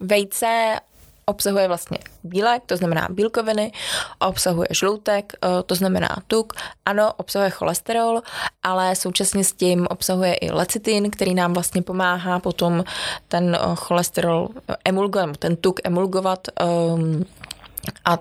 vejce 0.00 0.76
obsahuje 1.24 1.68
vlastně 1.68 1.98
bílek, 2.24 2.62
to 2.66 2.76
znamená 2.76 3.08
bílkoviny, 3.10 3.72
obsahuje 4.18 4.68
žloutek, 4.70 5.32
eh, 5.32 5.62
to 5.66 5.74
znamená 5.74 6.16
tuk, 6.26 6.52
ano, 6.86 7.12
obsahuje 7.16 7.50
cholesterol, 7.50 8.22
ale 8.62 8.96
současně 8.96 9.44
s 9.44 9.52
tím 9.52 9.86
obsahuje 9.90 10.34
i 10.34 10.50
lecitin, 10.50 11.10
který 11.10 11.34
nám 11.34 11.52
vlastně 11.52 11.82
pomáhá 11.82 12.40
potom 12.40 12.84
ten 13.28 13.54
eh, 13.54 13.74
cholesterol 13.74 14.48
eh, 14.68 14.76
emulgovat, 14.84 15.36
ten 15.36 15.56
tuk 15.56 15.80
emulgovat 15.84 16.48
um, 16.64 17.24
a 18.04 18.18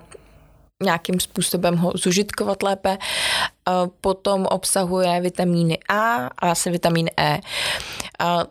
nějakým 0.84 1.20
způsobem 1.20 1.78
ho 1.78 1.92
zužitkovat 1.96 2.64
lépe. 2.64 2.98
Potom 4.02 4.46
obsahuje 4.46 5.22
vitamíny 5.22 5.78
A 5.90 6.28
a 6.28 6.52
asi 6.52 6.72
vitamin 6.72 7.10
E. 7.20 7.40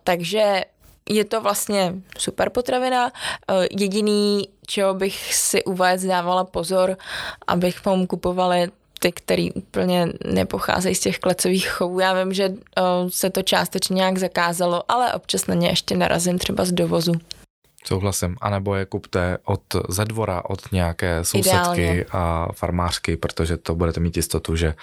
Takže 0.05 0.63
je 1.09 1.25
to 1.25 1.41
vlastně 1.41 1.95
super 2.19 2.51
potravina. 2.51 3.13
Eh, 3.51 3.67
jediný, 3.71 4.49
čeho 4.67 4.95
bych 4.95 5.35
si 5.35 5.65
u 5.65 5.75
vajec 5.75 6.05
dávala 6.05 6.45
pozor, 6.45 6.97
abych 7.47 7.85
vám 7.85 8.07
kupovali 8.07 8.69
ty, 8.99 9.13
který 9.13 9.53
úplně 9.53 10.09
nepocházejí 10.25 10.95
z 10.95 11.01
těch 11.01 11.19
klecových 11.19 11.69
chovů. 11.69 12.01
Já 12.01 12.25
vím, 12.25 12.33
že 12.33 12.45
eh, 12.45 12.83
se 13.09 13.31
to 13.31 13.43
částečně 13.43 13.95
nějak 13.95 14.19
zakázalo, 14.19 14.83
ale 14.89 15.13
občas 15.13 15.47
na 15.47 15.55
ně 15.55 15.69
ještě 15.69 15.97
narazím 15.97 16.39
třeba 16.39 16.65
z 16.65 16.73
dovozu. 16.73 17.13
Souhlasím. 17.85 18.37
A 18.41 18.51
nebo 18.51 18.75
je 18.75 18.85
kupte 18.85 19.39
od 19.45 19.61
ze 19.89 20.05
dvora, 20.05 20.43
od 20.45 20.73
nějaké 20.73 21.25
sousedky 21.25 21.49
Ideálně. 21.83 22.05
a 22.13 22.47
farmářky, 22.53 23.17
protože 23.17 23.57
to 23.57 23.75
budete 23.75 24.01
mít 24.01 24.17
jistotu, 24.17 24.57
že 24.57 24.75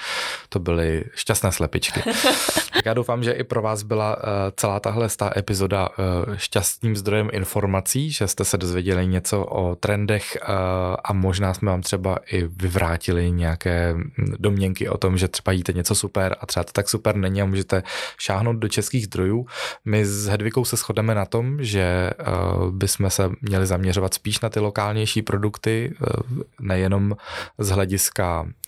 to 0.50 0.60
byly 0.60 1.04
šťastné 1.16 1.52
slepičky. 1.52 2.04
já 2.88 2.94
doufám, 2.94 3.24
že 3.24 3.32
i 3.32 3.44
pro 3.44 3.62
vás 3.62 3.84
byla 3.84 4.18
uh, 4.18 4.24
celá 4.56 4.80
tahle 4.80 5.10
stá 5.10 5.32
epizoda 5.38 5.90
uh, 5.90 6.36
šťastným 6.36 6.96
zdrojem 6.96 7.30
informací, 7.34 8.12
že 8.12 8.28
jste 8.28 8.46
se 8.46 8.58
dozvěděli 8.58 9.08
něco 9.08 9.46
o 9.46 9.76
trendech 9.76 10.38
uh, 10.42 10.56
a 11.04 11.14
možná 11.14 11.54
jsme 11.54 11.72
vám 11.72 11.82
třeba 11.82 12.18
i 12.32 12.44
vyvrátili 12.48 13.32
nějaké 13.32 13.96
domněnky 14.18 14.90
o 14.90 14.98
tom, 14.98 15.18
že 15.18 15.28
třeba 15.28 15.52
jíte 15.52 15.74
něco 15.74 15.96
super 15.96 16.36
a 16.40 16.46
třeba 16.46 16.64
to 16.64 16.72
tak 16.72 16.90
super 16.90 17.16
není 17.16 17.42
a 17.42 17.46
můžete 17.46 17.84
šáhnout 18.18 18.56
do 18.56 18.68
českých 18.68 19.06
zdrojů. 19.06 19.46
My 19.86 20.06
s 20.06 20.28
Hedvikou 20.28 20.66
se 20.66 20.76
shodeme 20.76 21.16
na 21.16 21.26
tom, 21.26 21.64
že 21.64 22.12
by 22.72 22.88
bychom 22.88 23.10
se 23.10 23.30
měli 23.42 23.66
zaměřovat 23.66 24.14
spíš 24.14 24.40
na 24.40 24.50
ty 24.50 24.60
lokálnější 24.60 25.22
produkty, 25.22 25.94
eh, 25.94 26.08
nejenom 26.60 27.16
z 27.58 27.70
hlediska 27.70 28.48
eh, 28.48 28.67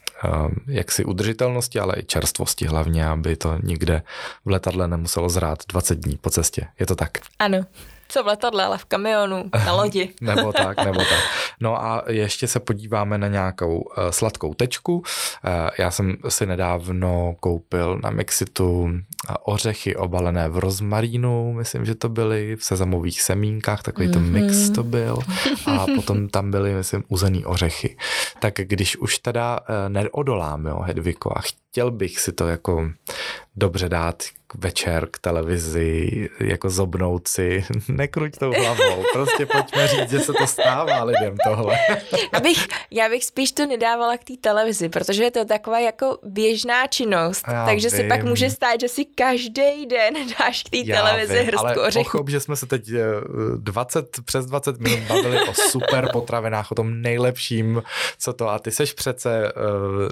jaksi 0.68 1.06
udržitelnosti, 1.06 1.80
ale 1.80 1.94
i 1.98 2.04
čerstvosti 2.04 2.66
hlavně, 2.66 3.08
aby 3.08 3.36
to 3.36 3.58
nikde 3.64 4.02
v 4.46 4.50
letadle 4.50 4.88
nemuselo 4.88 5.30
zrát 5.30 5.64
20 5.68 6.00
dní 6.00 6.18
po 6.18 6.30
cestě. 6.30 6.68
Je 6.80 6.86
to 6.86 6.96
tak? 6.96 7.18
Ano. 7.40 7.66
Co 8.12 8.24
v 8.24 8.28
letadle, 8.28 8.66
ale 8.66 8.78
v 8.78 8.86
kamionu, 8.86 9.50
na 9.66 9.74
lodi. 9.74 10.10
nebo 10.22 10.54
tak, 10.54 10.86
nebo 10.86 11.00
tak. 11.00 11.24
No 11.60 11.84
a 11.84 12.04
ještě 12.08 12.48
se 12.48 12.60
podíváme 12.60 13.18
na 13.18 13.28
nějakou 13.28 13.78
uh, 13.78 14.10
sladkou 14.10 14.54
tečku. 14.54 14.98
Uh, 14.98 15.04
já 15.78 15.92
jsem 15.92 16.18
si 16.30 16.46
nedávno 16.46 17.36
koupil 17.40 18.00
na 18.04 18.10
Mixitu 18.10 18.90
ořechy 19.44 19.96
obalené 19.96 20.50
v 20.50 20.58
rozmarínu, 20.58 21.54
myslím, 21.54 21.86
že 21.86 21.96
to 21.96 22.10
byly 22.10 22.56
v 22.56 22.64
sezamových 22.64 23.22
semínkách, 23.22 23.84
takový 23.84 24.08
mm-hmm. 24.08 24.14
to 24.14 24.20
mix 24.20 24.66
mhm. 24.66 24.74
to 24.74 24.84
byl. 24.84 25.20
A 25.66 25.86
potom 25.96 26.30
tam 26.30 26.52
byly, 26.52 26.74
myslím, 26.74 27.04
uzený 27.08 27.46
ořechy. 27.46 27.98
Tak 28.40 28.54
když 28.54 28.98
už 28.98 29.20
teda 29.20 29.60
uh, 29.60 29.66
neodolám, 29.88 30.66
jo, 30.66 30.80
Hedviko, 30.80 31.32
a 31.36 31.42
chtěl 31.42 31.92
bych 31.92 32.20
si 32.20 32.32
to 32.32 32.48
jako 32.48 32.90
dobře 33.56 33.90
dát 33.90 34.24
večer 34.56 35.08
k 35.12 35.20
televizi, 35.20 36.30
jako 36.40 36.70
zobnout 36.70 37.28
si, 37.28 37.66
nekruť 37.88 38.38
tou 38.38 38.52
hlavou, 38.52 39.04
prostě 39.14 39.46
pojďme 39.46 39.88
říct, 39.88 40.10
že 40.10 40.20
se 40.20 40.34
to 40.34 40.48
stává 40.48 41.04
lidem 41.04 41.36
tohle. 41.48 41.78
Abych, 42.34 42.68
já 42.92 43.10
bych 43.10 43.26
spíš 43.26 43.52
to 43.52 43.66
nedávala 43.66 44.18
k 44.18 44.24
té 44.24 44.34
televizi, 44.42 44.90
protože 44.90 45.24
je 45.24 45.32
to 45.32 45.46
taková 45.46 45.80
jako 45.80 46.18
běžná 46.24 46.88
činnost, 46.88 47.46
já 47.48 47.66
takže 47.66 47.90
vím. 47.90 47.98
si 47.98 48.08
pak 48.08 48.24
může 48.24 48.50
stát, 48.50 48.82
že 48.82 48.88
si 48.88 49.06
každý 49.06 49.86
den 49.86 50.14
dáš 50.40 50.64
k 50.64 50.70
té 50.70 50.94
televizi 50.94 51.34
vím, 51.34 51.48
hrstku 51.48 51.66
ale 51.66 51.88
ořechů. 51.88 52.12
Pochop, 52.12 52.30
že 52.30 52.40
jsme 52.40 52.56
se 52.56 52.66
teď 52.66 52.90
20, 53.58 54.20
eh, 54.20 54.22
přes 54.22 54.46
20 54.46 54.80
minut 54.80 55.00
bavili 55.08 55.48
o 55.48 55.54
super 55.54 56.10
potravinách, 56.14 56.72
o 56.72 56.76
tom 56.76 57.02
nejlepším, 57.02 57.84
co 58.18 58.34
to 58.34 58.50
a 58.50 58.60
ty 58.60 58.72
seš 58.72 58.94
přece 58.94 59.54
uh, 59.54 59.62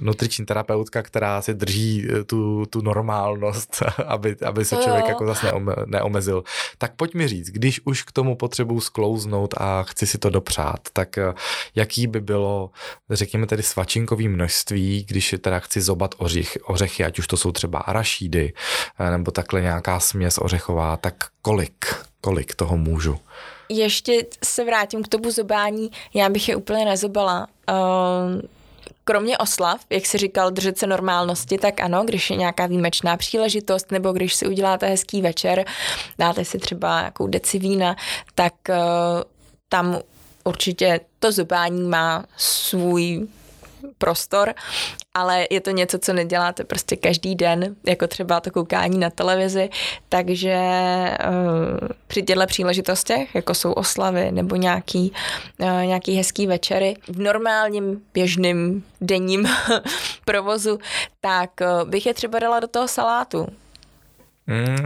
nutriční 0.01 0.45
terapeutka, 0.45 1.03
která 1.03 1.41
si 1.41 1.53
drží 1.53 2.07
uh, 2.09 2.23
tu, 2.23 2.65
tu 2.65 2.81
normálnost, 2.81 3.83
aby, 4.05 4.26
aby 4.45 4.65
se 4.65 4.75
člověk 4.75 5.05
jo. 5.05 5.09
jako 5.09 5.27
zase 5.27 5.51
neomezil. 5.85 6.43
Tak 6.77 6.95
pojď 6.95 7.13
mi 7.13 7.27
říct, 7.27 7.49
když 7.49 7.81
už 7.85 8.03
k 8.03 8.11
tomu 8.11 8.35
potřebuji 8.35 8.79
sklouznout 8.79 9.53
a 9.57 9.83
chci 9.83 10.07
si 10.07 10.17
to 10.17 10.29
dopřát, 10.29 10.79
tak 10.93 11.17
uh, 11.17 11.33
jaký 11.75 12.07
by 12.07 12.21
bylo, 12.21 12.69
řekněme 13.09 13.47
tedy 13.47 13.63
svačinkový 13.63 14.27
množství, 14.27 15.05
když 15.09 15.35
teda 15.41 15.59
chci 15.59 15.81
zobat 15.81 16.15
ořich, 16.17 16.57
ořechy, 16.65 17.05
ať 17.05 17.19
už 17.19 17.27
to 17.27 17.37
jsou 17.37 17.51
třeba 17.51 17.79
arašídy, 17.79 18.53
nebo 19.11 19.31
takhle 19.31 19.61
nějaká 19.61 19.99
směs 19.99 20.37
ořechová, 20.41 20.97
tak 20.97 21.15
kolik, 21.41 21.85
kolik 22.21 22.55
toho 22.55 22.77
můžu? 22.77 23.19
Ještě 23.69 24.25
se 24.43 24.65
vrátím 24.65 25.03
k 25.03 25.07
tomu 25.07 25.31
zobání, 25.31 25.91
já 26.13 26.29
bych 26.29 26.49
je 26.49 26.55
úplně 26.55 26.85
nezobala. 26.85 27.47
Uh, 27.69 28.41
kromě 29.03 29.37
oslav, 29.37 29.81
jak 29.89 30.05
si 30.05 30.17
říkal, 30.17 30.51
držet 30.51 30.77
se 30.77 30.87
normálnosti, 30.87 31.57
tak 31.57 31.79
ano, 31.79 32.03
když 32.05 32.29
je 32.29 32.37
nějaká 32.37 32.65
výjimečná 32.65 33.17
příležitost, 33.17 33.91
nebo 33.91 34.11
když 34.11 34.35
si 34.35 34.47
uděláte 34.47 34.87
hezký 34.87 35.21
večer, 35.21 35.65
dáte 36.17 36.45
si 36.45 36.57
třeba 36.57 36.99
nějakou 36.99 37.27
deci 37.27 37.59
vína, 37.59 37.95
tak 38.35 38.53
uh, 38.69 38.75
tam 39.69 39.99
určitě 40.43 40.99
to 41.19 41.31
zobání 41.31 41.81
má 41.81 42.25
svůj 42.37 43.27
prostor, 43.97 44.53
ale 45.13 45.47
je 45.49 45.61
to 45.61 45.71
něco, 45.71 45.99
co 45.99 46.13
neděláte 46.13 46.63
prostě 46.63 46.95
každý 46.95 47.35
den, 47.35 47.75
jako 47.87 48.07
třeba 48.07 48.39
to 48.39 48.51
koukání 48.51 48.97
na 48.97 49.09
televizi, 49.09 49.69
takže 50.09 50.57
uh, 51.27 51.87
při 52.07 52.23
těchto 52.23 52.45
příležitostech, 52.45 53.35
jako 53.35 53.53
jsou 53.53 53.71
oslavy 53.71 54.31
nebo 54.31 54.55
nějaký, 54.55 55.11
uh, 55.59 55.67
nějaký 55.67 56.15
hezký 56.15 56.47
večery, 56.47 56.95
v 57.07 57.19
normálním 57.19 58.01
běžným 58.13 58.83
denním 59.01 59.49
provozu, 60.25 60.79
tak 61.21 61.51
uh, 61.61 61.89
bych 61.89 62.05
je 62.05 62.13
třeba 62.13 62.39
dala 62.39 62.59
do 62.59 62.67
toho 62.67 62.87
salátu. 62.87 63.47
Mm, 64.47 64.85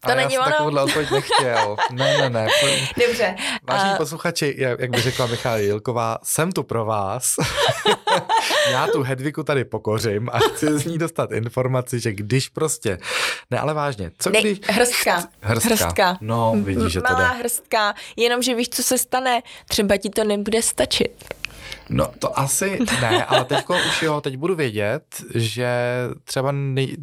to 0.00 0.12
a 0.12 0.14
není 0.14 0.34
já 0.34 0.40
ono. 0.40 0.50
takovouhle 0.50 0.82
odpověď 0.82 1.10
nechtěl. 1.10 1.76
Ne, 1.90 2.18
ne, 2.18 2.30
ne. 2.30 2.48
Dobře. 3.06 3.34
Vážení 3.68 3.90
uh... 3.90 3.96
posluchači, 3.96 4.54
jak 4.58 4.90
by 4.90 5.00
řekla 5.00 5.26
Michála 5.26 5.56
Jilková, 5.56 6.18
jsem 6.22 6.52
tu 6.52 6.62
pro 6.62 6.84
vás. 6.84 7.34
já 8.70 8.86
tu 8.86 9.02
Hedviku 9.02 9.42
tady 9.42 9.64
pokořím 9.64 10.28
a 10.32 10.38
chci 10.38 10.78
z 10.78 10.84
ní 10.84 10.98
dostat 10.98 11.32
informaci, 11.32 12.00
že 12.00 12.12
když 12.12 12.48
prostě, 12.48 12.98
ne 13.50 13.58
ale 13.58 13.74
vážně, 13.74 14.10
co 14.18 14.30
ne, 14.30 14.40
když... 14.40 14.60
Hrstka. 14.68 15.24
Hrstka. 15.40 15.68
hrstka. 15.68 16.18
No, 16.20 16.54
vidíš, 16.56 16.92
že 16.92 17.00
to 17.00 17.12
Malá 17.12 17.28
hrstka, 17.28 17.94
jenomže 18.16 18.54
víš, 18.54 18.68
co 18.68 18.82
se 18.82 18.98
stane, 18.98 19.42
třeba 19.68 19.96
ti 19.96 20.10
to 20.10 20.24
nebude 20.24 20.62
stačit. 20.62 21.24
No 21.92 22.08
to 22.18 22.38
asi 22.38 22.78
ne, 23.00 23.24
ale 23.24 23.44
teď 23.44 23.64
už 23.68 24.02
jo, 24.02 24.20
teď 24.20 24.36
budu 24.36 24.54
vědět, 24.54 25.02
že 25.34 25.68
třeba, 26.24 26.52
nej, 26.52 26.96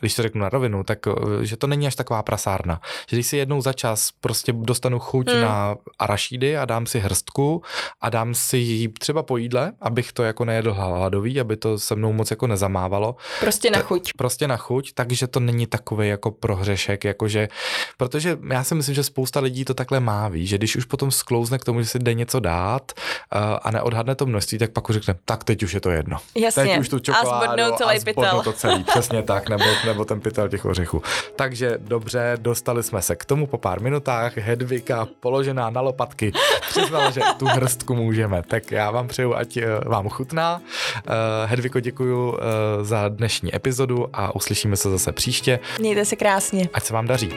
když 0.00 0.14
to 0.14 0.22
řeknu 0.22 0.40
na 0.40 0.48
rovinu, 0.48 0.84
tak 0.84 0.98
že 1.42 1.56
to 1.56 1.66
není 1.66 1.86
až 1.86 1.94
taková 1.94 2.22
prasárna. 2.22 2.80
Že 3.08 3.16
když 3.16 3.26
si 3.26 3.36
jednou 3.36 3.60
za 3.60 3.72
čas 3.72 4.10
prostě 4.20 4.52
dostanu 4.52 4.98
chuť 4.98 5.30
hmm. 5.30 5.40
na 5.40 5.76
arašídy 5.98 6.56
a 6.56 6.64
dám 6.64 6.86
si 6.86 6.98
hrstku 6.98 7.62
a 8.00 8.10
dám 8.10 8.34
si 8.34 8.56
ji 8.56 8.88
třeba 8.88 9.22
po 9.22 9.36
jídle, 9.36 9.72
abych 9.80 10.12
to 10.12 10.22
jako 10.22 10.44
nejedl 10.44 10.72
hladový, 10.74 11.40
aby 11.40 11.56
to 11.56 11.78
se 11.78 11.94
mnou 11.94 12.12
moc 12.12 12.30
jako 12.30 12.46
nezamávalo. 12.46 13.16
Prostě 13.40 13.70
na 13.70 13.78
chuť. 13.78 14.12
Prostě 14.16 14.48
na 14.48 14.56
chuť, 14.56 14.92
takže 14.94 15.26
to 15.26 15.40
není 15.40 15.66
takový 15.66 16.08
jako 16.08 16.30
prohřešek, 16.30 17.04
jakože, 17.04 17.48
protože 17.96 18.38
já 18.50 18.64
si 18.64 18.74
myslím, 18.74 18.94
že 18.94 19.02
spousta 19.02 19.40
lidí 19.40 19.64
to 19.64 19.74
takhle 19.74 20.00
má, 20.00 20.28
ví, 20.28 20.46
že 20.46 20.58
když 20.58 20.76
už 20.76 20.84
potom 20.84 21.10
sklouzne 21.10 21.58
k 21.58 21.64
tomu, 21.64 21.82
že 21.82 21.88
si 21.88 21.98
jde 21.98 22.14
něco 22.14 22.40
dát 22.40 22.92
uh, 23.34 23.40
a 23.62 23.70
neodhadne 23.70 24.07
zvládne 24.08 24.14
to 24.14 24.26
množství, 24.26 24.58
tak 24.58 24.70
pak 24.70 24.88
už 24.88 24.94
řekne, 24.94 25.14
tak 25.24 25.44
teď 25.44 25.62
už 25.62 25.72
je 25.74 25.80
to 25.80 25.90
jedno. 25.90 26.16
Jasně. 26.34 26.62
Teď 26.62 26.78
už 26.78 26.88
tu 26.88 26.98
čokoládu 26.98 27.44
a 27.44 27.46
zbodnou 27.46 27.76
celý 27.76 27.96
a 27.96 28.04
pytel. 28.04 28.42
to 28.42 28.52
celý, 28.52 28.84
přesně 28.90 29.22
tak, 29.22 29.48
nebo, 29.48 29.64
nebo 29.86 30.04
ten 30.04 30.20
pytel 30.20 30.48
těch 30.48 30.64
ořechů. 30.64 31.02
Takže 31.36 31.78
dobře, 31.78 32.36
dostali 32.40 32.82
jsme 32.82 33.02
se 33.02 33.16
k 33.16 33.24
tomu 33.24 33.46
po 33.46 33.58
pár 33.58 33.80
minutách. 33.80 34.36
Hedvika 34.36 35.08
položená 35.20 35.70
na 35.70 35.80
lopatky 35.80 36.32
přiznala, 36.68 37.10
že 37.10 37.20
tu 37.38 37.46
hrstku 37.46 37.94
můžeme. 37.94 38.42
Tak 38.42 38.72
já 38.72 38.90
vám 38.90 39.08
přeju, 39.08 39.34
ať 39.34 39.56
eh, 39.56 39.66
vám 39.84 40.08
chutná. 40.08 40.56
Uh, 40.58 41.12
Hedviko, 41.44 41.80
děkuji 41.80 42.28
uh, 42.28 42.38
za 42.82 43.08
dnešní 43.08 43.56
epizodu 43.56 44.06
a 44.12 44.34
uslyšíme 44.34 44.76
se 44.76 44.90
zase 44.90 45.12
příště. 45.12 45.58
Mějte 45.80 46.04
se 46.04 46.16
krásně. 46.16 46.68
Ať 46.72 46.84
se 46.84 46.92
vám 46.92 47.06
daří. 47.06 47.30